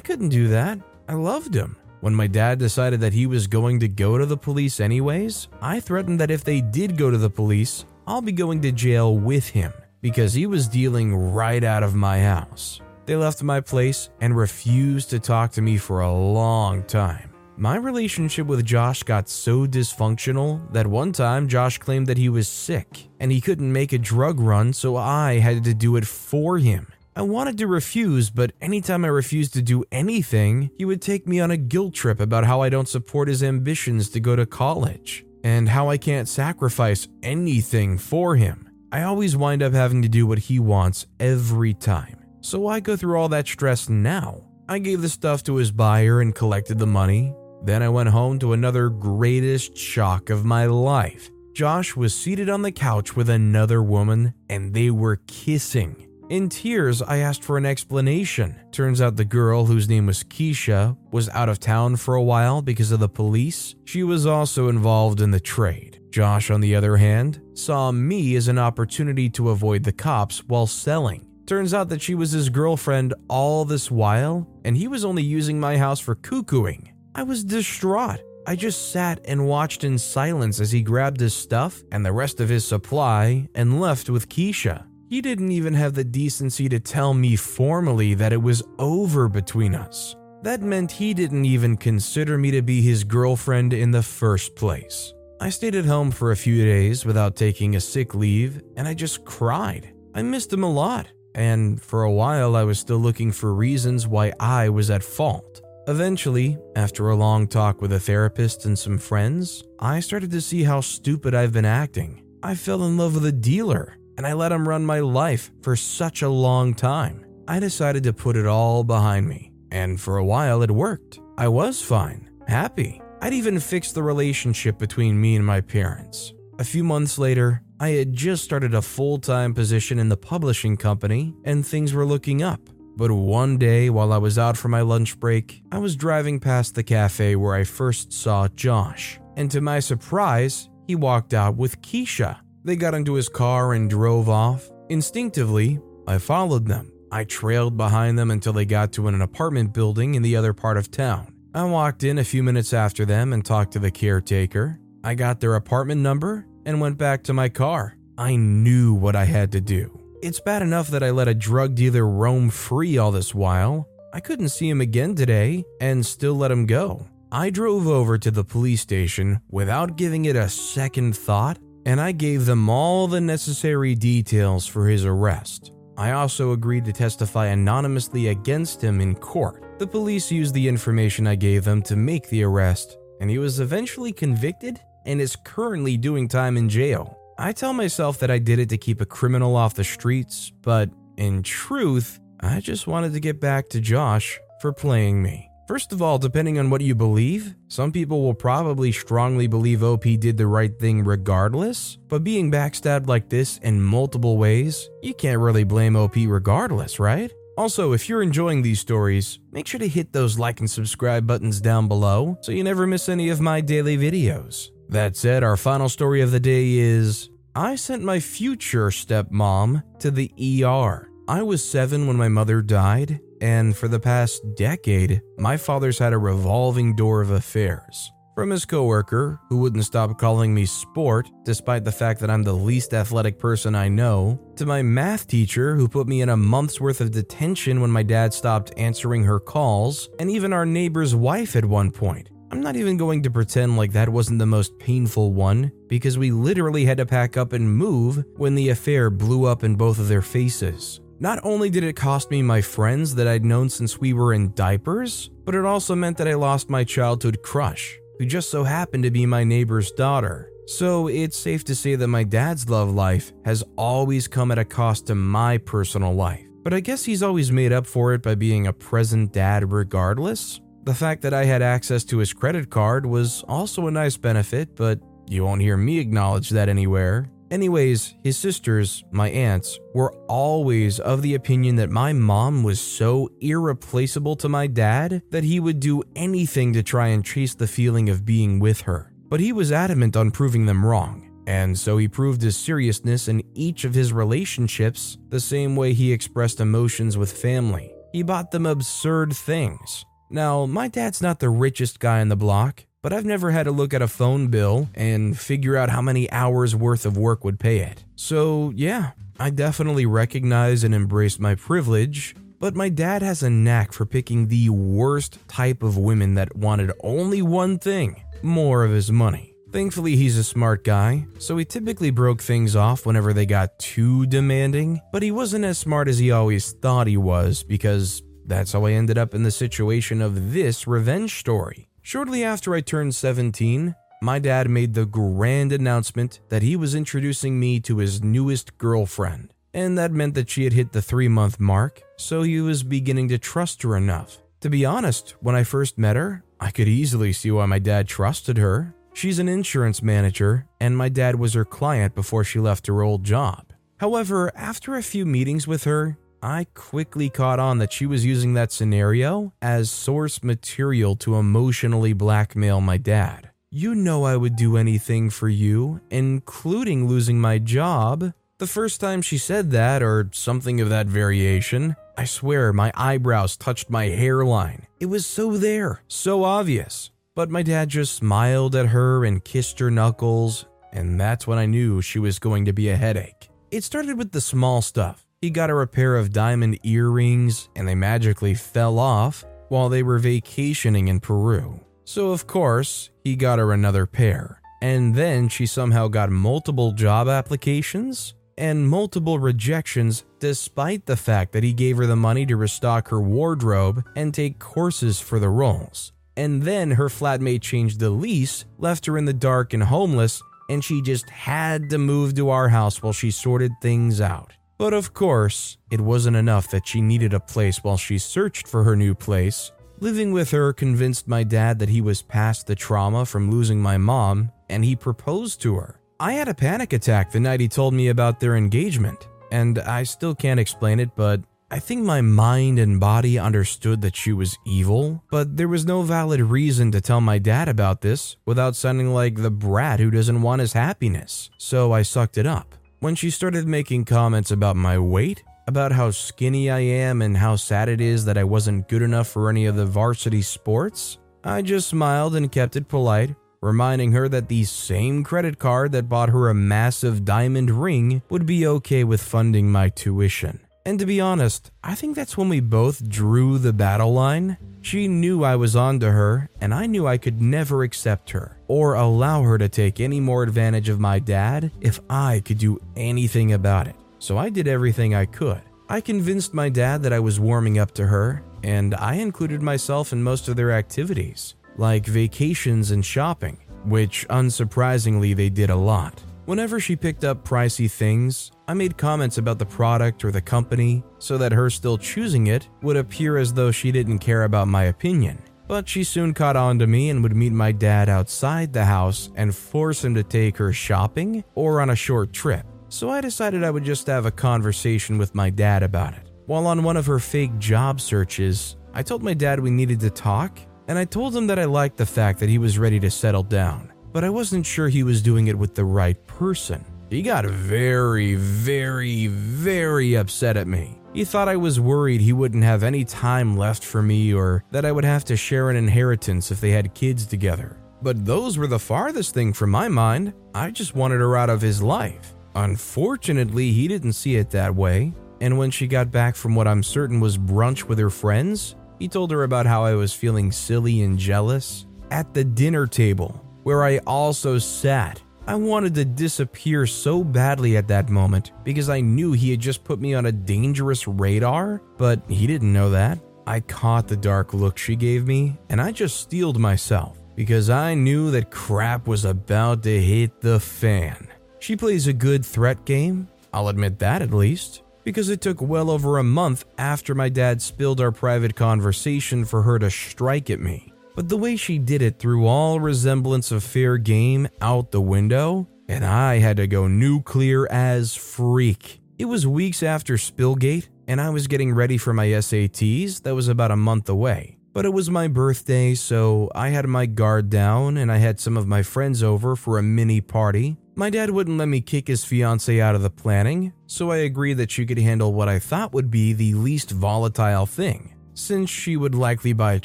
couldn't 0.00 0.30
do 0.30 0.48
that. 0.48 0.78
I 1.06 1.14
loved 1.14 1.54
him. 1.54 1.76
When 2.00 2.14
my 2.14 2.26
dad 2.26 2.58
decided 2.58 3.00
that 3.00 3.12
he 3.12 3.26
was 3.26 3.46
going 3.46 3.78
to 3.80 3.88
go 3.88 4.16
to 4.16 4.24
the 4.24 4.36
police 4.36 4.80
anyways, 4.80 5.48
I 5.60 5.80
threatened 5.80 6.18
that 6.20 6.30
if 6.30 6.42
they 6.42 6.62
did 6.62 6.96
go 6.96 7.10
to 7.10 7.18
the 7.18 7.28
police, 7.28 7.84
I'll 8.06 8.22
be 8.22 8.32
going 8.32 8.62
to 8.62 8.72
jail 8.72 9.18
with 9.18 9.46
him 9.48 9.72
because 10.00 10.32
he 10.32 10.46
was 10.46 10.66
dealing 10.66 11.14
right 11.14 11.62
out 11.62 11.82
of 11.82 11.94
my 11.94 12.20
house. 12.20 12.80
They 13.04 13.16
left 13.16 13.42
my 13.42 13.60
place 13.60 14.08
and 14.22 14.34
refused 14.34 15.10
to 15.10 15.18
talk 15.18 15.52
to 15.52 15.62
me 15.62 15.76
for 15.76 16.00
a 16.00 16.12
long 16.12 16.84
time. 16.84 17.30
My 17.58 17.76
relationship 17.76 18.46
with 18.46 18.64
Josh 18.64 19.02
got 19.02 19.28
so 19.28 19.66
dysfunctional 19.66 20.72
that 20.72 20.86
one 20.86 21.12
time 21.12 21.48
Josh 21.48 21.76
claimed 21.76 22.06
that 22.06 22.16
he 22.16 22.30
was 22.30 22.48
sick 22.48 23.08
and 23.20 23.30
he 23.30 23.42
couldn't 23.42 23.70
make 23.70 23.92
a 23.92 23.98
drug 23.98 24.40
run, 24.40 24.72
so 24.72 24.96
I 24.96 25.34
had 25.34 25.64
to 25.64 25.74
do 25.74 25.96
it 25.96 26.06
for 26.06 26.56
him. 26.56 26.86
I 27.16 27.22
wanted 27.22 27.58
to 27.58 27.66
refuse, 27.66 28.30
but 28.30 28.52
anytime 28.60 29.04
I 29.04 29.08
refused 29.08 29.52
to 29.54 29.62
do 29.62 29.84
anything, 29.90 30.70
he 30.78 30.84
would 30.84 31.02
take 31.02 31.26
me 31.26 31.40
on 31.40 31.50
a 31.50 31.56
guilt 31.56 31.92
trip 31.92 32.20
about 32.20 32.44
how 32.44 32.60
I 32.60 32.68
don't 32.68 32.88
support 32.88 33.26
his 33.26 33.42
ambitions 33.42 34.10
to 34.10 34.20
go 34.20 34.36
to 34.36 34.46
college 34.46 35.24
and 35.42 35.68
how 35.68 35.90
I 35.90 35.98
can't 35.98 36.28
sacrifice 36.28 37.08
anything 37.22 37.98
for 37.98 38.36
him. 38.36 38.70
I 38.92 39.02
always 39.02 39.36
wind 39.36 39.62
up 39.62 39.72
having 39.72 40.02
to 40.02 40.08
do 40.08 40.26
what 40.26 40.38
he 40.38 40.60
wants 40.60 41.06
every 41.18 41.74
time. 41.74 42.24
So 42.42 42.60
why 42.60 42.78
go 42.78 42.96
through 42.96 43.18
all 43.18 43.28
that 43.30 43.48
stress 43.48 43.88
now? 43.88 44.44
I 44.68 44.78
gave 44.78 45.02
the 45.02 45.08
stuff 45.08 45.42
to 45.44 45.56
his 45.56 45.72
buyer 45.72 46.20
and 46.20 46.34
collected 46.34 46.78
the 46.78 46.86
money, 46.86 47.34
then 47.62 47.82
I 47.82 47.88
went 47.88 48.08
home 48.08 48.38
to 48.38 48.52
another 48.52 48.88
greatest 48.88 49.76
shock 49.76 50.30
of 50.30 50.44
my 50.44 50.66
life. 50.66 51.30
Josh 51.54 51.96
was 51.96 52.14
seated 52.14 52.48
on 52.48 52.62
the 52.62 52.72
couch 52.72 53.16
with 53.16 53.28
another 53.28 53.82
woman 53.82 54.32
and 54.48 54.72
they 54.72 54.90
were 54.90 55.16
kissing. 55.26 56.06
In 56.30 56.48
tears, 56.48 57.02
I 57.02 57.16
asked 57.16 57.42
for 57.42 57.58
an 57.58 57.66
explanation. 57.66 58.54
Turns 58.70 59.00
out 59.00 59.16
the 59.16 59.24
girl, 59.24 59.66
whose 59.66 59.88
name 59.88 60.06
was 60.06 60.22
Keisha, 60.22 60.96
was 61.10 61.28
out 61.30 61.48
of 61.48 61.58
town 61.58 61.96
for 61.96 62.14
a 62.14 62.22
while 62.22 62.62
because 62.62 62.92
of 62.92 63.00
the 63.00 63.08
police. 63.08 63.74
She 63.84 64.04
was 64.04 64.26
also 64.26 64.68
involved 64.68 65.20
in 65.20 65.32
the 65.32 65.40
trade. 65.40 66.00
Josh, 66.10 66.52
on 66.52 66.60
the 66.60 66.76
other 66.76 66.96
hand, 66.96 67.40
saw 67.54 67.90
me 67.90 68.36
as 68.36 68.46
an 68.46 68.60
opportunity 68.60 69.28
to 69.30 69.50
avoid 69.50 69.82
the 69.82 69.90
cops 69.90 70.44
while 70.46 70.68
selling. 70.68 71.26
Turns 71.46 71.74
out 71.74 71.88
that 71.88 72.00
she 72.00 72.14
was 72.14 72.30
his 72.30 72.48
girlfriend 72.48 73.12
all 73.28 73.64
this 73.64 73.90
while, 73.90 74.46
and 74.64 74.76
he 74.76 74.86
was 74.86 75.04
only 75.04 75.24
using 75.24 75.58
my 75.58 75.76
house 75.76 75.98
for 75.98 76.14
cuckooing. 76.14 76.92
I 77.12 77.24
was 77.24 77.42
distraught. 77.42 78.20
I 78.46 78.54
just 78.54 78.92
sat 78.92 79.18
and 79.24 79.48
watched 79.48 79.82
in 79.82 79.98
silence 79.98 80.60
as 80.60 80.70
he 80.70 80.82
grabbed 80.82 81.18
his 81.18 81.34
stuff 81.34 81.82
and 81.90 82.06
the 82.06 82.12
rest 82.12 82.38
of 82.38 82.48
his 82.48 82.64
supply 82.64 83.48
and 83.52 83.80
left 83.80 84.08
with 84.08 84.28
Keisha. 84.28 84.86
He 85.10 85.20
didn't 85.20 85.50
even 85.50 85.74
have 85.74 85.94
the 85.94 86.04
decency 86.04 86.68
to 86.68 86.78
tell 86.78 87.14
me 87.14 87.34
formally 87.34 88.14
that 88.14 88.32
it 88.32 88.40
was 88.40 88.62
over 88.78 89.28
between 89.28 89.74
us. 89.74 90.14
That 90.42 90.62
meant 90.62 90.92
he 90.92 91.14
didn't 91.14 91.46
even 91.46 91.76
consider 91.76 92.38
me 92.38 92.52
to 92.52 92.62
be 92.62 92.80
his 92.80 93.02
girlfriend 93.02 93.72
in 93.72 93.90
the 93.90 94.04
first 94.04 94.54
place. 94.54 95.12
I 95.40 95.50
stayed 95.50 95.74
at 95.74 95.84
home 95.84 96.12
for 96.12 96.30
a 96.30 96.36
few 96.36 96.64
days 96.64 97.04
without 97.04 97.34
taking 97.34 97.74
a 97.74 97.80
sick 97.80 98.14
leave 98.14 98.62
and 98.76 98.86
I 98.86 98.94
just 98.94 99.24
cried. 99.24 99.92
I 100.14 100.22
missed 100.22 100.52
him 100.52 100.62
a 100.62 100.70
lot, 100.70 101.08
and 101.34 101.82
for 101.82 102.04
a 102.04 102.12
while 102.12 102.54
I 102.54 102.62
was 102.62 102.78
still 102.78 102.98
looking 102.98 103.32
for 103.32 103.52
reasons 103.52 104.06
why 104.06 104.32
I 104.38 104.68
was 104.68 104.90
at 104.90 105.02
fault. 105.02 105.60
Eventually, 105.88 106.56
after 106.76 107.08
a 107.08 107.16
long 107.16 107.48
talk 107.48 107.82
with 107.82 107.92
a 107.94 107.98
therapist 107.98 108.64
and 108.64 108.78
some 108.78 108.96
friends, 108.96 109.64
I 109.80 109.98
started 109.98 110.30
to 110.30 110.40
see 110.40 110.62
how 110.62 110.82
stupid 110.82 111.34
I've 111.34 111.52
been 111.52 111.64
acting. 111.64 112.22
I 112.44 112.54
fell 112.54 112.84
in 112.84 112.96
love 112.96 113.14
with 113.14 113.26
a 113.26 113.32
dealer, 113.32 113.96
and 114.20 114.26
I 114.26 114.34
let 114.34 114.52
him 114.52 114.68
run 114.68 114.84
my 114.84 115.00
life 115.00 115.50
for 115.62 115.74
such 115.74 116.20
a 116.20 116.28
long 116.28 116.74
time. 116.74 117.24
I 117.48 117.58
decided 117.58 118.02
to 118.02 118.12
put 118.12 118.36
it 118.36 118.44
all 118.44 118.84
behind 118.84 119.26
me, 119.26 119.50
and 119.72 119.98
for 119.98 120.18
a 120.18 120.24
while 120.26 120.60
it 120.60 120.70
worked. 120.70 121.18
I 121.38 121.48
was 121.48 121.80
fine, 121.80 122.28
happy. 122.46 123.00
I'd 123.22 123.32
even 123.32 123.58
fixed 123.58 123.94
the 123.94 124.02
relationship 124.02 124.78
between 124.78 125.18
me 125.18 125.36
and 125.36 125.46
my 125.46 125.62
parents. 125.62 126.34
A 126.58 126.64
few 126.64 126.84
months 126.84 127.18
later, 127.18 127.62
I 127.80 127.92
had 127.92 128.12
just 128.12 128.44
started 128.44 128.74
a 128.74 128.82
full 128.82 129.16
time 129.16 129.54
position 129.54 129.98
in 129.98 130.10
the 130.10 130.18
publishing 130.18 130.76
company, 130.76 131.34
and 131.46 131.66
things 131.66 131.94
were 131.94 132.04
looking 132.04 132.42
up. 132.42 132.60
But 132.96 133.10
one 133.10 133.56
day, 133.56 133.88
while 133.88 134.12
I 134.12 134.18
was 134.18 134.38
out 134.38 134.58
for 134.58 134.68
my 134.68 134.82
lunch 134.82 135.18
break, 135.18 135.62
I 135.72 135.78
was 135.78 135.96
driving 135.96 136.40
past 136.40 136.74
the 136.74 136.82
cafe 136.82 137.36
where 137.36 137.54
I 137.54 137.64
first 137.64 138.12
saw 138.12 138.48
Josh. 138.48 139.18
And 139.38 139.50
to 139.50 139.62
my 139.62 139.80
surprise, 139.80 140.68
he 140.86 140.94
walked 140.94 141.32
out 141.32 141.56
with 141.56 141.80
Keisha. 141.80 142.40
They 142.64 142.76
got 142.76 142.94
into 142.94 143.14
his 143.14 143.28
car 143.28 143.72
and 143.72 143.88
drove 143.88 144.28
off. 144.28 144.70
Instinctively, 144.90 145.80
I 146.06 146.18
followed 146.18 146.66
them. 146.66 146.92
I 147.10 147.24
trailed 147.24 147.76
behind 147.76 148.18
them 148.18 148.30
until 148.30 148.52
they 148.52 148.66
got 148.66 148.92
to 148.92 149.08
an 149.08 149.20
apartment 149.20 149.72
building 149.72 150.14
in 150.14 150.22
the 150.22 150.36
other 150.36 150.52
part 150.52 150.76
of 150.76 150.90
town. 150.90 151.34
I 151.54 151.64
walked 151.64 152.04
in 152.04 152.18
a 152.18 152.24
few 152.24 152.42
minutes 152.42 152.72
after 152.72 153.04
them 153.04 153.32
and 153.32 153.44
talked 153.44 153.72
to 153.72 153.78
the 153.78 153.90
caretaker. 153.90 154.78
I 155.02 155.14
got 155.14 155.40
their 155.40 155.56
apartment 155.56 156.00
number 156.02 156.46
and 156.64 156.80
went 156.80 156.98
back 156.98 157.24
to 157.24 157.32
my 157.32 157.48
car. 157.48 157.96
I 158.18 158.36
knew 158.36 158.94
what 158.94 159.16
I 159.16 159.24
had 159.24 159.50
to 159.52 159.60
do. 159.60 159.98
It's 160.22 160.38
bad 160.38 160.60
enough 160.60 160.88
that 160.88 161.02
I 161.02 161.10
let 161.10 161.28
a 161.28 161.34
drug 161.34 161.74
dealer 161.74 162.06
roam 162.06 162.50
free 162.50 162.98
all 162.98 163.10
this 163.10 163.34
while. 163.34 163.88
I 164.12 164.20
couldn't 164.20 164.50
see 164.50 164.68
him 164.68 164.82
again 164.82 165.14
today 165.14 165.64
and 165.80 166.04
still 166.04 166.34
let 166.34 166.50
him 166.50 166.66
go. 166.66 167.06
I 167.32 167.50
drove 167.50 167.86
over 167.88 168.18
to 168.18 168.30
the 168.30 168.44
police 168.44 168.82
station 168.82 169.40
without 169.48 169.96
giving 169.96 170.26
it 170.26 170.36
a 170.36 170.48
second 170.48 171.16
thought, 171.16 171.58
and 171.86 172.00
I 172.00 172.12
gave 172.12 172.46
them 172.46 172.68
all 172.68 173.06
the 173.06 173.20
necessary 173.20 173.94
details 173.94 174.66
for 174.66 174.88
his 174.88 175.04
arrest. 175.04 175.72
I 175.96 176.12
also 176.12 176.52
agreed 176.52 176.84
to 176.86 176.92
testify 176.92 177.46
anonymously 177.46 178.28
against 178.28 178.82
him 178.82 179.00
in 179.00 179.14
court. 179.14 179.78
The 179.78 179.86
police 179.86 180.30
used 180.30 180.54
the 180.54 180.68
information 180.68 181.26
I 181.26 181.34
gave 181.34 181.64
them 181.64 181.82
to 181.82 181.96
make 181.96 182.28
the 182.28 182.42
arrest, 182.44 182.96
and 183.20 183.28
he 183.28 183.38
was 183.38 183.60
eventually 183.60 184.12
convicted 184.12 184.80
and 185.04 185.20
is 185.20 185.36
currently 185.44 185.96
doing 185.96 186.28
time 186.28 186.56
in 186.56 186.68
jail. 186.68 187.18
I 187.38 187.52
tell 187.52 187.72
myself 187.72 188.18
that 188.20 188.30
I 188.30 188.38
did 188.38 188.58
it 188.58 188.68
to 188.70 188.78
keep 188.78 189.00
a 189.00 189.06
criminal 189.06 189.56
off 189.56 189.74
the 189.74 189.84
streets, 189.84 190.52
but 190.62 190.90
in 191.16 191.42
truth, 191.42 192.18
I 192.40 192.60
just 192.60 192.86
wanted 192.86 193.12
to 193.12 193.20
get 193.20 193.40
back 193.40 193.68
to 193.70 193.80
Josh 193.80 194.38
for 194.60 194.72
playing 194.72 195.22
me. 195.22 195.49
First 195.70 195.92
of 195.92 196.02
all, 196.02 196.18
depending 196.18 196.58
on 196.58 196.68
what 196.68 196.80
you 196.80 196.96
believe, 196.96 197.54
some 197.68 197.92
people 197.92 198.22
will 198.22 198.34
probably 198.34 198.90
strongly 198.90 199.46
believe 199.46 199.84
OP 199.84 200.02
did 200.02 200.36
the 200.36 200.48
right 200.48 200.76
thing 200.80 201.04
regardless, 201.04 201.96
but 202.08 202.24
being 202.24 202.50
backstabbed 202.50 203.06
like 203.06 203.28
this 203.28 203.58
in 203.58 203.80
multiple 203.80 204.36
ways, 204.36 204.90
you 205.00 205.14
can't 205.14 205.38
really 205.38 205.62
blame 205.62 205.94
OP 205.94 206.16
regardless, 206.16 206.98
right? 206.98 207.32
Also, 207.56 207.92
if 207.92 208.08
you're 208.08 208.20
enjoying 208.20 208.62
these 208.62 208.80
stories, 208.80 209.38
make 209.52 209.68
sure 209.68 209.78
to 209.78 209.86
hit 209.86 210.12
those 210.12 210.40
like 210.40 210.58
and 210.58 210.68
subscribe 210.68 211.24
buttons 211.24 211.60
down 211.60 211.86
below 211.86 212.36
so 212.42 212.50
you 212.50 212.64
never 212.64 212.84
miss 212.84 213.08
any 213.08 213.28
of 213.28 213.40
my 213.40 213.60
daily 213.60 213.96
videos. 213.96 214.70
That 214.88 215.16
said, 215.16 215.44
our 215.44 215.56
final 215.56 215.88
story 215.88 216.20
of 216.20 216.32
the 216.32 216.40
day 216.40 216.78
is 216.78 217.30
I 217.54 217.76
sent 217.76 218.02
my 218.02 218.18
future 218.18 218.88
stepmom 218.88 219.84
to 220.00 220.10
the 220.10 220.32
ER. 220.64 221.08
I 221.28 221.42
was 221.42 221.64
seven 221.64 222.08
when 222.08 222.16
my 222.16 222.28
mother 222.28 222.60
died, 222.60 223.20
and 223.40 223.76
for 223.76 223.88
the 223.88 224.00
past 224.00 224.42
decade, 224.54 225.20
my 225.38 225.56
father's 225.56 225.98
had 225.98 226.12
a 226.12 226.18
revolving 226.18 226.94
door 226.94 227.20
of 227.20 227.30
affairs. 227.30 228.10
From 228.34 228.50
his 228.50 228.64
coworker, 228.64 229.38
who 229.48 229.58
wouldn't 229.58 229.84
stop 229.84 230.18
calling 230.18 230.54
me 230.54 230.64
sport 230.64 231.28
despite 231.44 231.84
the 231.84 231.92
fact 231.92 232.20
that 232.20 232.30
I'm 232.30 232.42
the 232.42 232.52
least 232.52 232.94
athletic 232.94 233.38
person 233.38 233.74
I 233.74 233.88
know, 233.88 234.40
to 234.56 234.64
my 234.64 234.82
math 234.82 235.26
teacher 235.26 235.76
who 235.76 235.88
put 235.88 236.06
me 236.06 236.22
in 236.22 236.30
a 236.30 236.36
month's 236.36 236.80
worth 236.80 237.00
of 237.00 237.10
detention 237.10 237.80
when 237.80 237.90
my 237.90 238.02
dad 238.02 238.32
stopped 238.32 238.72
answering 238.76 239.24
her 239.24 239.40
calls, 239.40 240.08
and 240.18 240.30
even 240.30 240.52
our 240.52 240.64
neighbor's 240.64 241.14
wife 241.14 241.54
at 241.54 241.64
one 241.64 241.90
point. 241.90 242.30
I'm 242.52 242.62
not 242.62 242.76
even 242.76 242.96
going 242.96 243.22
to 243.24 243.30
pretend 243.30 243.76
like 243.76 243.92
that 243.92 244.08
wasn't 244.08 244.38
the 244.38 244.46
most 244.46 244.78
painful 244.78 245.32
one, 245.32 245.70
because 245.88 246.16
we 246.16 246.30
literally 246.30 246.84
had 246.84 246.96
to 246.96 247.06
pack 247.06 247.36
up 247.36 247.52
and 247.52 247.76
move 247.76 248.24
when 248.36 248.54
the 248.54 248.70
affair 248.70 249.10
blew 249.10 249.44
up 249.44 249.64
in 249.64 249.74
both 249.76 249.98
of 249.98 250.08
their 250.08 250.22
faces. 250.22 251.00
Not 251.22 251.38
only 251.42 251.68
did 251.68 251.84
it 251.84 251.96
cost 251.96 252.30
me 252.30 252.40
my 252.40 252.62
friends 252.62 253.14
that 253.16 253.28
I'd 253.28 253.44
known 253.44 253.68
since 253.68 254.00
we 254.00 254.14
were 254.14 254.32
in 254.32 254.54
diapers, 254.54 255.28
but 255.44 255.54
it 255.54 255.66
also 255.66 255.94
meant 255.94 256.16
that 256.16 256.26
I 256.26 256.32
lost 256.32 256.70
my 256.70 256.82
childhood 256.82 257.42
crush, 257.42 257.98
who 258.18 258.24
just 258.24 258.50
so 258.50 258.64
happened 258.64 259.02
to 259.02 259.10
be 259.10 259.26
my 259.26 259.44
neighbor's 259.44 259.90
daughter. 259.90 260.50
So 260.66 261.08
it's 261.08 261.38
safe 261.38 261.62
to 261.64 261.74
say 261.74 261.94
that 261.94 262.08
my 262.08 262.24
dad's 262.24 262.70
love 262.70 262.90
life 262.90 263.34
has 263.44 263.62
always 263.76 264.28
come 264.28 264.50
at 264.50 264.58
a 264.58 264.64
cost 264.64 265.08
to 265.08 265.14
my 265.14 265.58
personal 265.58 266.14
life. 266.14 266.46
But 266.62 266.72
I 266.72 266.80
guess 266.80 267.04
he's 267.04 267.22
always 267.22 267.52
made 267.52 267.72
up 267.72 267.86
for 267.86 268.14
it 268.14 268.22
by 268.22 268.34
being 268.34 268.66
a 268.66 268.72
present 268.72 269.30
dad 269.30 269.70
regardless. 269.74 270.58
The 270.84 270.94
fact 270.94 271.20
that 271.20 271.34
I 271.34 271.44
had 271.44 271.60
access 271.60 272.02
to 272.04 272.16
his 272.16 272.32
credit 272.32 272.70
card 272.70 273.04
was 273.04 273.44
also 273.46 273.88
a 273.88 273.90
nice 273.90 274.16
benefit, 274.16 274.74
but 274.74 274.98
you 275.28 275.44
won't 275.44 275.60
hear 275.60 275.76
me 275.76 275.98
acknowledge 275.98 276.48
that 276.48 276.70
anywhere. 276.70 277.30
Anyways, 277.50 278.14
his 278.22 278.38
sisters, 278.38 279.02
my 279.10 279.28
aunts, 279.30 279.80
were 279.92 280.14
always 280.28 281.00
of 281.00 281.20
the 281.20 281.34
opinion 281.34 281.74
that 281.76 281.90
my 281.90 282.12
mom 282.12 282.62
was 282.62 282.80
so 282.80 283.28
irreplaceable 283.40 284.36
to 284.36 284.48
my 284.48 284.68
dad 284.68 285.22
that 285.30 285.42
he 285.42 285.58
would 285.58 285.80
do 285.80 286.02
anything 286.14 286.72
to 286.74 286.82
try 286.84 287.08
and 287.08 287.24
chase 287.24 287.54
the 287.54 287.66
feeling 287.66 288.08
of 288.08 288.24
being 288.24 288.60
with 288.60 288.82
her. 288.82 289.12
But 289.28 289.40
he 289.40 289.52
was 289.52 289.72
adamant 289.72 290.16
on 290.16 290.30
proving 290.30 290.66
them 290.66 290.86
wrong. 290.86 291.26
And 291.48 291.76
so 291.76 291.98
he 291.98 292.06
proved 292.06 292.40
his 292.40 292.56
seriousness 292.56 293.26
in 293.26 293.42
each 293.54 293.84
of 293.84 293.94
his 293.94 294.12
relationships 294.12 295.18
the 295.30 295.40
same 295.40 295.74
way 295.74 295.92
he 295.92 296.12
expressed 296.12 296.60
emotions 296.60 297.16
with 297.16 297.32
family. 297.32 297.92
He 298.12 298.22
bought 298.22 298.52
them 298.52 298.66
absurd 298.66 299.34
things. 299.34 300.04
Now, 300.30 300.66
my 300.66 300.86
dad's 300.86 301.20
not 301.20 301.40
the 301.40 301.50
richest 301.50 301.98
guy 301.98 302.20
in 302.20 302.28
the 302.28 302.36
block, 302.36 302.84
but 303.02 303.12
I've 303.12 303.24
never 303.24 303.50
had 303.50 303.64
to 303.64 303.72
look 303.72 303.94
at 303.94 304.02
a 304.02 304.08
phone 304.08 304.48
bill 304.48 304.88
and 304.94 305.38
figure 305.38 305.76
out 305.76 305.90
how 305.90 306.02
many 306.02 306.30
hours 306.30 306.76
worth 306.76 307.06
of 307.06 307.16
work 307.16 307.44
would 307.44 307.58
pay 307.58 307.78
it. 307.78 308.04
So, 308.16 308.72
yeah, 308.74 309.12
I 309.38 309.50
definitely 309.50 310.06
recognize 310.06 310.84
and 310.84 310.94
embrace 310.94 311.38
my 311.38 311.54
privilege, 311.54 312.36
but 312.58 312.76
my 312.76 312.90
dad 312.90 313.22
has 313.22 313.42
a 313.42 313.48
knack 313.48 313.92
for 313.92 314.04
picking 314.04 314.48
the 314.48 314.68
worst 314.68 315.38
type 315.48 315.82
of 315.82 315.96
women 315.96 316.34
that 316.34 316.54
wanted 316.54 316.92
only 317.02 317.40
one 317.40 317.78
thing 317.78 318.22
more 318.42 318.84
of 318.84 318.90
his 318.90 319.10
money. 319.10 319.54
Thankfully, 319.72 320.16
he's 320.16 320.36
a 320.36 320.44
smart 320.44 320.82
guy, 320.84 321.26
so 321.38 321.56
he 321.56 321.64
typically 321.64 322.10
broke 322.10 322.42
things 322.42 322.74
off 322.74 323.06
whenever 323.06 323.32
they 323.32 323.46
got 323.46 323.78
too 323.78 324.26
demanding, 324.26 325.00
but 325.12 325.22
he 325.22 325.30
wasn't 325.30 325.64
as 325.64 325.78
smart 325.78 326.08
as 326.08 326.18
he 326.18 326.32
always 326.32 326.72
thought 326.72 327.06
he 327.06 327.16
was 327.16 327.62
because 327.62 328.20
that's 328.46 328.72
how 328.72 328.84
I 328.84 328.92
ended 328.92 329.16
up 329.16 329.32
in 329.32 329.44
the 329.44 329.50
situation 329.50 330.20
of 330.20 330.52
this 330.52 330.88
revenge 330.88 331.38
story. 331.38 331.89
Shortly 332.10 332.42
after 332.42 332.74
I 332.74 332.80
turned 332.80 333.14
17, 333.14 333.94
my 334.20 334.40
dad 334.40 334.68
made 334.68 334.94
the 334.94 335.06
grand 335.06 335.70
announcement 335.70 336.40
that 336.48 336.60
he 336.60 336.74
was 336.74 336.96
introducing 336.96 337.60
me 337.60 337.78
to 337.82 337.98
his 337.98 338.20
newest 338.20 338.76
girlfriend, 338.78 339.54
and 339.72 339.96
that 339.96 340.10
meant 340.10 340.34
that 340.34 340.50
she 340.50 340.64
had 340.64 340.72
hit 340.72 340.90
the 340.90 341.02
three 341.02 341.28
month 341.28 341.60
mark, 341.60 342.02
so 342.16 342.42
he 342.42 342.60
was 342.60 342.82
beginning 342.82 343.28
to 343.28 343.38
trust 343.38 343.84
her 343.84 343.96
enough. 343.96 344.38
To 344.62 344.68
be 344.68 344.84
honest, 344.84 345.36
when 345.38 345.54
I 345.54 345.62
first 345.62 345.98
met 345.98 346.16
her, 346.16 346.42
I 346.58 346.72
could 346.72 346.88
easily 346.88 347.32
see 347.32 347.52
why 347.52 347.66
my 347.66 347.78
dad 347.78 348.08
trusted 348.08 348.58
her. 348.58 348.92
She's 349.12 349.38
an 349.38 349.48
insurance 349.48 350.02
manager, 350.02 350.66
and 350.80 350.98
my 350.98 351.10
dad 351.10 351.36
was 351.36 351.54
her 351.54 351.64
client 351.64 352.16
before 352.16 352.42
she 352.42 352.58
left 352.58 352.88
her 352.88 353.02
old 353.02 353.22
job. 353.22 353.72
However, 353.98 354.50
after 354.56 354.96
a 354.96 355.02
few 355.04 355.24
meetings 355.24 355.68
with 355.68 355.84
her, 355.84 356.18
I 356.42 356.66
quickly 356.74 357.28
caught 357.28 357.58
on 357.58 357.78
that 357.78 357.92
she 357.92 358.06
was 358.06 358.24
using 358.24 358.54
that 358.54 358.72
scenario 358.72 359.52
as 359.60 359.90
source 359.90 360.42
material 360.42 361.14
to 361.16 361.36
emotionally 361.36 362.14
blackmail 362.14 362.80
my 362.80 362.96
dad. 362.96 363.50
You 363.70 363.94
know 363.94 364.24
I 364.24 364.36
would 364.36 364.56
do 364.56 364.76
anything 364.76 365.28
for 365.30 365.48
you, 365.48 366.00
including 366.10 367.06
losing 367.06 367.40
my 367.40 367.58
job. 367.58 368.32
The 368.58 368.66
first 368.66 369.00
time 369.00 369.22
she 369.22 369.38
said 369.38 369.70
that, 369.72 370.02
or 370.02 370.30
something 370.32 370.80
of 370.80 370.88
that 370.88 371.06
variation, 371.06 371.94
I 372.16 372.24
swear 372.24 372.72
my 372.72 372.90
eyebrows 372.94 373.56
touched 373.56 373.90
my 373.90 374.06
hairline. 374.06 374.86
It 374.98 375.06
was 375.06 375.26
so 375.26 375.56
there, 375.56 376.02
so 376.08 376.44
obvious. 376.44 377.10
But 377.34 377.50
my 377.50 377.62
dad 377.62 377.90
just 377.90 378.14
smiled 378.14 378.74
at 378.74 378.88
her 378.88 379.24
and 379.24 379.44
kissed 379.44 379.78
her 379.78 379.90
knuckles, 379.90 380.66
and 380.92 381.20
that's 381.20 381.46
when 381.46 381.58
I 381.58 381.66
knew 381.66 382.02
she 382.02 382.18
was 382.18 382.38
going 382.38 382.64
to 382.64 382.72
be 382.72 382.88
a 382.88 382.96
headache. 382.96 383.48
It 383.70 383.84
started 383.84 384.18
with 384.18 384.32
the 384.32 384.40
small 384.40 384.82
stuff. 384.82 385.26
He 385.40 385.50
got 385.50 385.70
her 385.70 385.80
a 385.80 385.86
pair 385.86 386.16
of 386.16 386.32
diamond 386.32 386.78
earrings, 386.82 387.68
and 387.74 387.88
they 387.88 387.94
magically 387.94 388.54
fell 388.54 388.98
off 388.98 389.44
while 389.68 389.88
they 389.88 390.02
were 390.02 390.18
vacationing 390.18 391.08
in 391.08 391.20
Peru. 391.20 391.80
So, 392.04 392.32
of 392.32 392.46
course, 392.46 393.10
he 393.24 393.36
got 393.36 393.58
her 393.58 393.72
another 393.72 394.06
pair. 394.06 394.60
And 394.82 395.14
then 395.14 395.48
she 395.48 395.66
somehow 395.66 396.08
got 396.08 396.30
multiple 396.30 396.92
job 396.92 397.28
applications 397.28 398.34
and 398.58 398.88
multiple 398.88 399.38
rejections 399.38 400.24
despite 400.38 401.06
the 401.06 401.16
fact 401.16 401.52
that 401.52 401.62
he 401.62 401.72
gave 401.72 401.96
her 401.96 402.06
the 402.06 402.16
money 402.16 402.44
to 402.46 402.56
restock 402.56 403.08
her 403.08 403.20
wardrobe 403.20 404.04
and 404.16 404.34
take 404.34 404.58
courses 404.58 405.20
for 405.20 405.38
the 405.38 405.48
roles 405.48 406.12
and 406.40 406.62
then 406.62 406.92
her 406.92 407.10
flatmate 407.10 407.60
changed 407.60 408.00
the 408.00 408.08
lease, 408.08 408.64
left 408.78 409.04
her 409.04 409.18
in 409.18 409.26
the 409.26 409.32
dark 409.34 409.74
and 409.74 409.82
homeless, 409.82 410.42
and 410.70 410.82
she 410.82 411.02
just 411.02 411.28
had 411.28 411.90
to 411.90 411.98
move 411.98 412.34
to 412.34 412.48
our 412.48 412.70
house 412.70 413.02
while 413.02 413.12
she 413.12 413.30
sorted 413.30 413.72
things 413.82 414.22
out. 414.22 414.54
But 414.80 414.94
of 414.94 415.12
course, 415.12 415.76
it 415.90 416.00
wasn't 416.00 416.38
enough 416.38 416.70
that 416.70 416.88
she 416.88 417.02
needed 417.02 417.34
a 417.34 417.38
place 417.38 417.84
while 417.84 417.98
she 417.98 418.16
searched 418.16 418.66
for 418.66 418.82
her 418.82 418.96
new 418.96 419.14
place. 419.14 419.72
Living 419.98 420.32
with 420.32 420.52
her 420.52 420.72
convinced 420.72 421.28
my 421.28 421.42
dad 421.42 421.78
that 421.80 421.90
he 421.90 422.00
was 422.00 422.22
past 422.22 422.66
the 422.66 422.74
trauma 422.74 423.26
from 423.26 423.50
losing 423.50 423.78
my 423.78 423.98
mom, 423.98 424.50
and 424.70 424.82
he 424.82 424.96
proposed 424.96 425.60
to 425.60 425.74
her. 425.74 426.00
I 426.18 426.32
had 426.32 426.48
a 426.48 426.54
panic 426.54 426.94
attack 426.94 427.30
the 427.30 427.40
night 427.40 427.60
he 427.60 427.68
told 427.68 427.92
me 427.92 428.08
about 428.08 428.40
their 428.40 428.56
engagement, 428.56 429.28
and 429.52 429.78
I 429.80 430.04
still 430.04 430.34
can't 430.34 430.58
explain 430.58 430.98
it, 430.98 431.10
but 431.14 431.42
I 431.70 431.78
think 431.78 432.02
my 432.02 432.22
mind 432.22 432.78
and 432.78 432.98
body 432.98 433.38
understood 433.38 434.00
that 434.00 434.16
she 434.16 434.32
was 434.32 434.56
evil, 434.64 435.22
but 435.30 435.58
there 435.58 435.68
was 435.68 435.84
no 435.84 436.00
valid 436.00 436.40
reason 436.40 436.90
to 436.92 437.02
tell 437.02 437.20
my 437.20 437.38
dad 437.38 437.68
about 437.68 438.00
this 438.00 438.38
without 438.46 438.76
sounding 438.76 439.12
like 439.12 439.34
the 439.34 439.50
brat 439.50 440.00
who 440.00 440.10
doesn't 440.10 440.40
want 440.40 440.60
his 440.60 440.72
happiness, 440.72 441.50
so 441.58 441.92
I 441.92 442.00
sucked 442.00 442.38
it 442.38 442.46
up. 442.46 442.76
When 443.00 443.14
she 443.14 443.30
started 443.30 443.66
making 443.66 444.04
comments 444.04 444.50
about 444.50 444.76
my 444.76 444.98
weight, 444.98 445.42
about 445.66 445.90
how 445.90 446.10
skinny 446.10 446.68
I 446.68 446.80
am, 446.80 447.22
and 447.22 447.34
how 447.34 447.56
sad 447.56 447.88
it 447.88 447.98
is 447.98 448.26
that 448.26 448.36
I 448.36 448.44
wasn't 448.44 448.88
good 448.88 449.00
enough 449.00 449.28
for 449.28 449.48
any 449.48 449.64
of 449.64 449.74
the 449.74 449.86
varsity 449.86 450.42
sports, 450.42 451.16
I 451.42 451.62
just 451.62 451.88
smiled 451.88 452.36
and 452.36 452.52
kept 452.52 452.76
it 452.76 452.88
polite, 452.88 453.34
reminding 453.62 454.12
her 454.12 454.28
that 454.28 454.48
the 454.48 454.64
same 454.64 455.24
credit 455.24 455.58
card 455.58 455.92
that 455.92 456.10
bought 456.10 456.28
her 456.28 456.50
a 456.50 456.54
massive 456.54 457.24
diamond 457.24 457.70
ring 457.70 458.20
would 458.28 458.44
be 458.44 458.66
okay 458.66 459.02
with 459.04 459.22
funding 459.22 459.72
my 459.72 459.88
tuition. 459.88 460.60
And 460.86 460.98
to 460.98 461.06
be 461.06 461.20
honest, 461.20 461.70
I 461.84 461.94
think 461.94 462.16
that's 462.16 462.38
when 462.38 462.48
we 462.48 462.60
both 462.60 463.08
drew 463.08 463.58
the 463.58 463.72
battle 463.72 464.12
line. 464.12 464.56
She 464.80 465.08
knew 465.08 465.44
I 465.44 465.56
was 465.56 465.76
onto 465.76 466.06
her, 466.06 466.48
and 466.60 466.72
I 466.72 466.86
knew 466.86 467.06
I 467.06 467.18
could 467.18 467.40
never 467.40 467.82
accept 467.82 468.30
her 468.30 468.58
or 468.66 468.94
allow 468.94 469.42
her 469.42 469.58
to 469.58 469.68
take 469.68 470.00
any 470.00 470.20
more 470.20 470.42
advantage 470.42 470.88
of 470.88 470.98
my 470.98 471.18
dad 471.18 471.70
if 471.80 472.00
I 472.08 472.40
could 472.44 472.58
do 472.58 472.80
anything 472.96 473.52
about 473.52 473.88
it. 473.88 473.96
So 474.18 474.38
I 474.38 474.48
did 474.48 474.68
everything 474.68 475.14
I 475.14 475.26
could. 475.26 475.60
I 475.88 476.00
convinced 476.00 476.54
my 476.54 476.68
dad 476.68 477.02
that 477.02 477.12
I 477.12 477.18
was 477.18 477.40
warming 477.40 477.78
up 477.78 477.92
to 477.94 478.06
her, 478.06 478.42
and 478.62 478.94
I 478.94 479.14
included 479.14 479.60
myself 479.60 480.12
in 480.12 480.22
most 480.22 480.48
of 480.48 480.56
their 480.56 480.72
activities, 480.72 481.56
like 481.76 482.06
vacations 482.06 482.90
and 482.90 483.04
shopping, 483.04 483.58
which 483.84 484.26
unsurprisingly 484.28 485.36
they 485.36 485.50
did 485.50 485.68
a 485.68 485.76
lot. 485.76 486.22
Whenever 486.50 486.80
she 486.80 486.96
picked 486.96 487.22
up 487.22 487.44
pricey 487.44 487.88
things, 487.88 488.50
I 488.66 488.74
made 488.74 488.98
comments 488.98 489.38
about 489.38 489.60
the 489.60 489.64
product 489.64 490.24
or 490.24 490.32
the 490.32 490.40
company 490.40 491.04
so 491.20 491.38
that 491.38 491.52
her 491.52 491.70
still 491.70 491.96
choosing 491.96 492.48
it 492.48 492.68
would 492.82 492.96
appear 492.96 493.36
as 493.36 493.54
though 493.54 493.70
she 493.70 493.92
didn't 493.92 494.18
care 494.18 494.42
about 494.42 494.66
my 494.66 494.86
opinion. 494.86 495.40
But 495.68 495.88
she 495.88 496.02
soon 496.02 496.34
caught 496.34 496.56
on 496.56 496.80
to 496.80 496.88
me 496.88 497.10
and 497.10 497.22
would 497.22 497.36
meet 497.36 497.52
my 497.52 497.70
dad 497.70 498.08
outside 498.08 498.72
the 498.72 498.84
house 498.84 499.30
and 499.36 499.54
force 499.54 500.04
him 500.04 500.12
to 500.16 500.24
take 500.24 500.56
her 500.56 500.72
shopping 500.72 501.44
or 501.54 501.80
on 501.80 501.90
a 501.90 501.94
short 501.94 502.32
trip. 502.32 502.66
So 502.88 503.10
I 503.10 503.20
decided 503.20 503.62
I 503.62 503.70
would 503.70 503.84
just 503.84 504.08
have 504.08 504.26
a 504.26 504.32
conversation 504.32 505.18
with 505.18 505.36
my 505.36 505.50
dad 505.50 505.84
about 505.84 506.14
it. 506.14 506.32
While 506.46 506.66
on 506.66 506.82
one 506.82 506.96
of 506.96 507.06
her 507.06 507.20
fake 507.20 507.56
job 507.60 508.00
searches, 508.00 508.76
I 508.92 509.04
told 509.04 509.22
my 509.22 509.34
dad 509.34 509.60
we 509.60 509.70
needed 509.70 510.00
to 510.00 510.10
talk, 510.10 510.58
and 510.88 510.98
I 510.98 511.04
told 511.04 511.36
him 511.36 511.46
that 511.46 511.60
I 511.60 511.66
liked 511.66 511.96
the 511.96 512.06
fact 512.06 512.40
that 512.40 512.48
he 512.48 512.58
was 512.58 512.76
ready 512.76 512.98
to 512.98 513.08
settle 513.08 513.44
down 513.44 513.89
but 514.12 514.24
I 514.24 514.30
wasn't 514.30 514.66
sure 514.66 514.88
he 514.88 515.02
was 515.02 515.22
doing 515.22 515.46
it 515.46 515.58
with 515.58 515.74
the 515.74 515.84
right 515.84 516.26
person. 516.26 516.84
He 517.10 517.22
got 517.22 517.44
very, 517.44 518.34
very, 518.36 519.26
very 519.26 520.14
upset 520.14 520.56
at 520.56 520.68
me. 520.68 520.96
He 521.12 521.24
thought 521.24 521.48
I 521.48 521.56
was 521.56 521.80
worried 521.80 522.20
he 522.20 522.32
wouldn't 522.32 522.62
have 522.62 522.84
any 522.84 523.04
time 523.04 523.56
left 523.56 523.82
for 523.82 524.00
me 524.00 524.32
or 524.32 524.64
that 524.70 524.84
I 524.84 524.92
would 524.92 525.04
have 525.04 525.24
to 525.24 525.36
share 525.36 525.70
an 525.70 525.76
inheritance 525.76 526.52
if 526.52 526.60
they 526.60 526.70
had 526.70 526.94
kids 526.94 527.26
together. 527.26 527.76
But 528.00 528.24
those 528.24 528.56
were 528.56 528.68
the 528.68 528.78
farthest 528.78 529.34
thing 529.34 529.52
from 529.52 529.70
my 529.70 529.88
mind. 529.88 530.32
I 530.54 530.70
just 530.70 530.94
wanted 530.94 531.18
her 531.18 531.36
out 531.36 531.50
of 531.50 531.60
his 531.60 531.82
life. 531.82 532.34
Unfortunately, 532.54 533.72
he 533.72 533.88
didn't 533.88 534.12
see 534.12 534.36
it 534.36 534.50
that 534.50 534.74
way, 534.74 535.12
and 535.40 535.58
when 535.58 535.70
she 535.70 535.86
got 535.86 536.10
back 536.10 536.36
from 536.36 536.54
what 536.54 536.68
I'm 536.68 536.82
certain 536.82 537.20
was 537.20 537.38
brunch 537.38 537.84
with 537.84 537.98
her 537.98 538.10
friends, 538.10 538.76
he 538.98 539.08
told 539.08 539.30
her 539.32 539.42
about 539.42 539.66
how 539.66 539.84
I 539.84 539.94
was 539.94 540.12
feeling 540.12 540.52
silly 540.52 541.02
and 541.02 541.18
jealous. 541.18 541.86
At 542.10 542.34
the 542.34 542.44
dinner 542.44 542.86
table, 542.86 543.44
where 543.62 543.84
I 543.84 543.98
also 544.06 544.58
sat. 544.58 545.22
I 545.46 545.54
wanted 545.54 545.94
to 545.96 546.04
disappear 546.04 546.86
so 546.86 547.24
badly 547.24 547.76
at 547.76 547.88
that 547.88 548.08
moment 548.08 548.52
because 548.62 548.88
I 548.88 549.00
knew 549.00 549.32
he 549.32 549.50
had 549.50 549.60
just 549.60 549.84
put 549.84 550.00
me 550.00 550.14
on 550.14 550.26
a 550.26 550.32
dangerous 550.32 551.08
radar, 551.08 551.82
but 551.98 552.22
he 552.28 552.46
didn't 552.46 552.72
know 552.72 552.90
that. 552.90 553.18
I 553.46 553.60
caught 553.60 554.06
the 554.06 554.16
dark 554.16 554.54
look 554.54 554.78
she 554.78 554.94
gave 554.94 555.26
me 555.26 555.58
and 555.68 555.80
I 555.80 555.92
just 555.92 556.20
steeled 556.20 556.58
myself 556.58 557.18
because 557.34 557.70
I 557.70 557.94
knew 557.94 558.30
that 558.30 558.50
crap 558.50 559.06
was 559.06 559.24
about 559.24 559.82
to 559.84 560.00
hit 560.00 560.40
the 560.40 560.60
fan. 560.60 561.26
She 561.58 561.76
plays 561.76 562.06
a 562.06 562.12
good 562.12 562.44
threat 562.44 562.84
game, 562.84 563.28
I'll 563.52 563.68
admit 563.68 563.98
that 563.98 564.22
at 564.22 564.32
least, 564.32 564.82
because 565.04 565.28
it 565.30 565.40
took 565.40 565.60
well 565.60 565.90
over 565.90 566.18
a 566.18 566.22
month 566.22 566.64
after 566.78 567.14
my 567.14 567.28
dad 567.28 567.60
spilled 567.60 568.00
our 568.00 568.12
private 568.12 568.54
conversation 568.54 569.44
for 569.44 569.62
her 569.62 569.78
to 569.78 569.90
strike 569.90 570.50
at 570.50 570.60
me. 570.60 570.89
But 571.20 571.28
the 571.28 571.36
way 571.36 571.56
she 571.56 571.76
did 571.76 572.00
it 572.00 572.18
threw 572.18 572.46
all 572.46 572.80
resemblance 572.80 573.52
of 573.52 573.62
fair 573.62 573.98
game 573.98 574.48
out 574.62 574.90
the 574.90 575.02
window, 575.02 575.68
and 575.86 576.02
I 576.02 576.38
had 576.38 576.56
to 576.56 576.66
go 576.66 576.88
nuclear 576.88 577.70
as 577.70 578.14
freak. 578.14 579.02
It 579.18 579.26
was 579.26 579.46
weeks 579.46 579.82
after 579.82 580.14
Spillgate, 580.14 580.88
and 581.06 581.20
I 581.20 581.28
was 581.28 581.46
getting 581.46 581.74
ready 581.74 581.98
for 581.98 582.14
my 582.14 582.28
SATs 582.28 583.20
that 583.24 583.34
was 583.34 583.48
about 583.48 583.70
a 583.70 583.76
month 583.76 584.08
away. 584.08 584.56
But 584.72 584.86
it 584.86 584.94
was 584.94 585.10
my 585.10 585.28
birthday, 585.28 585.94
so 585.94 586.50
I 586.54 586.70
had 586.70 586.86
my 586.86 587.04
guard 587.04 587.50
down 587.50 587.98
and 587.98 588.10
I 588.10 588.16
had 588.16 588.40
some 588.40 588.56
of 588.56 588.66
my 588.66 588.82
friends 588.82 589.22
over 589.22 589.56
for 589.56 589.76
a 589.76 589.82
mini 589.82 590.22
party. 590.22 590.78
My 590.94 591.10
dad 591.10 591.28
wouldn't 591.28 591.58
let 591.58 591.68
me 591.68 591.82
kick 591.82 592.08
his 592.08 592.24
fiance 592.24 592.80
out 592.80 592.94
of 592.94 593.02
the 593.02 593.10
planning, 593.10 593.74
so 593.86 594.10
I 594.10 594.16
agreed 594.24 594.54
that 594.54 594.70
she 594.70 594.86
could 594.86 594.96
handle 594.96 595.34
what 595.34 595.50
I 595.50 595.58
thought 595.58 595.92
would 595.92 596.10
be 596.10 596.32
the 596.32 596.54
least 596.54 596.92
volatile 596.92 597.66
thing, 597.66 598.14
since 598.32 598.70
she 598.70 598.96
would 598.96 599.14
likely 599.14 599.52
buy 599.52 599.74
it 599.74 599.84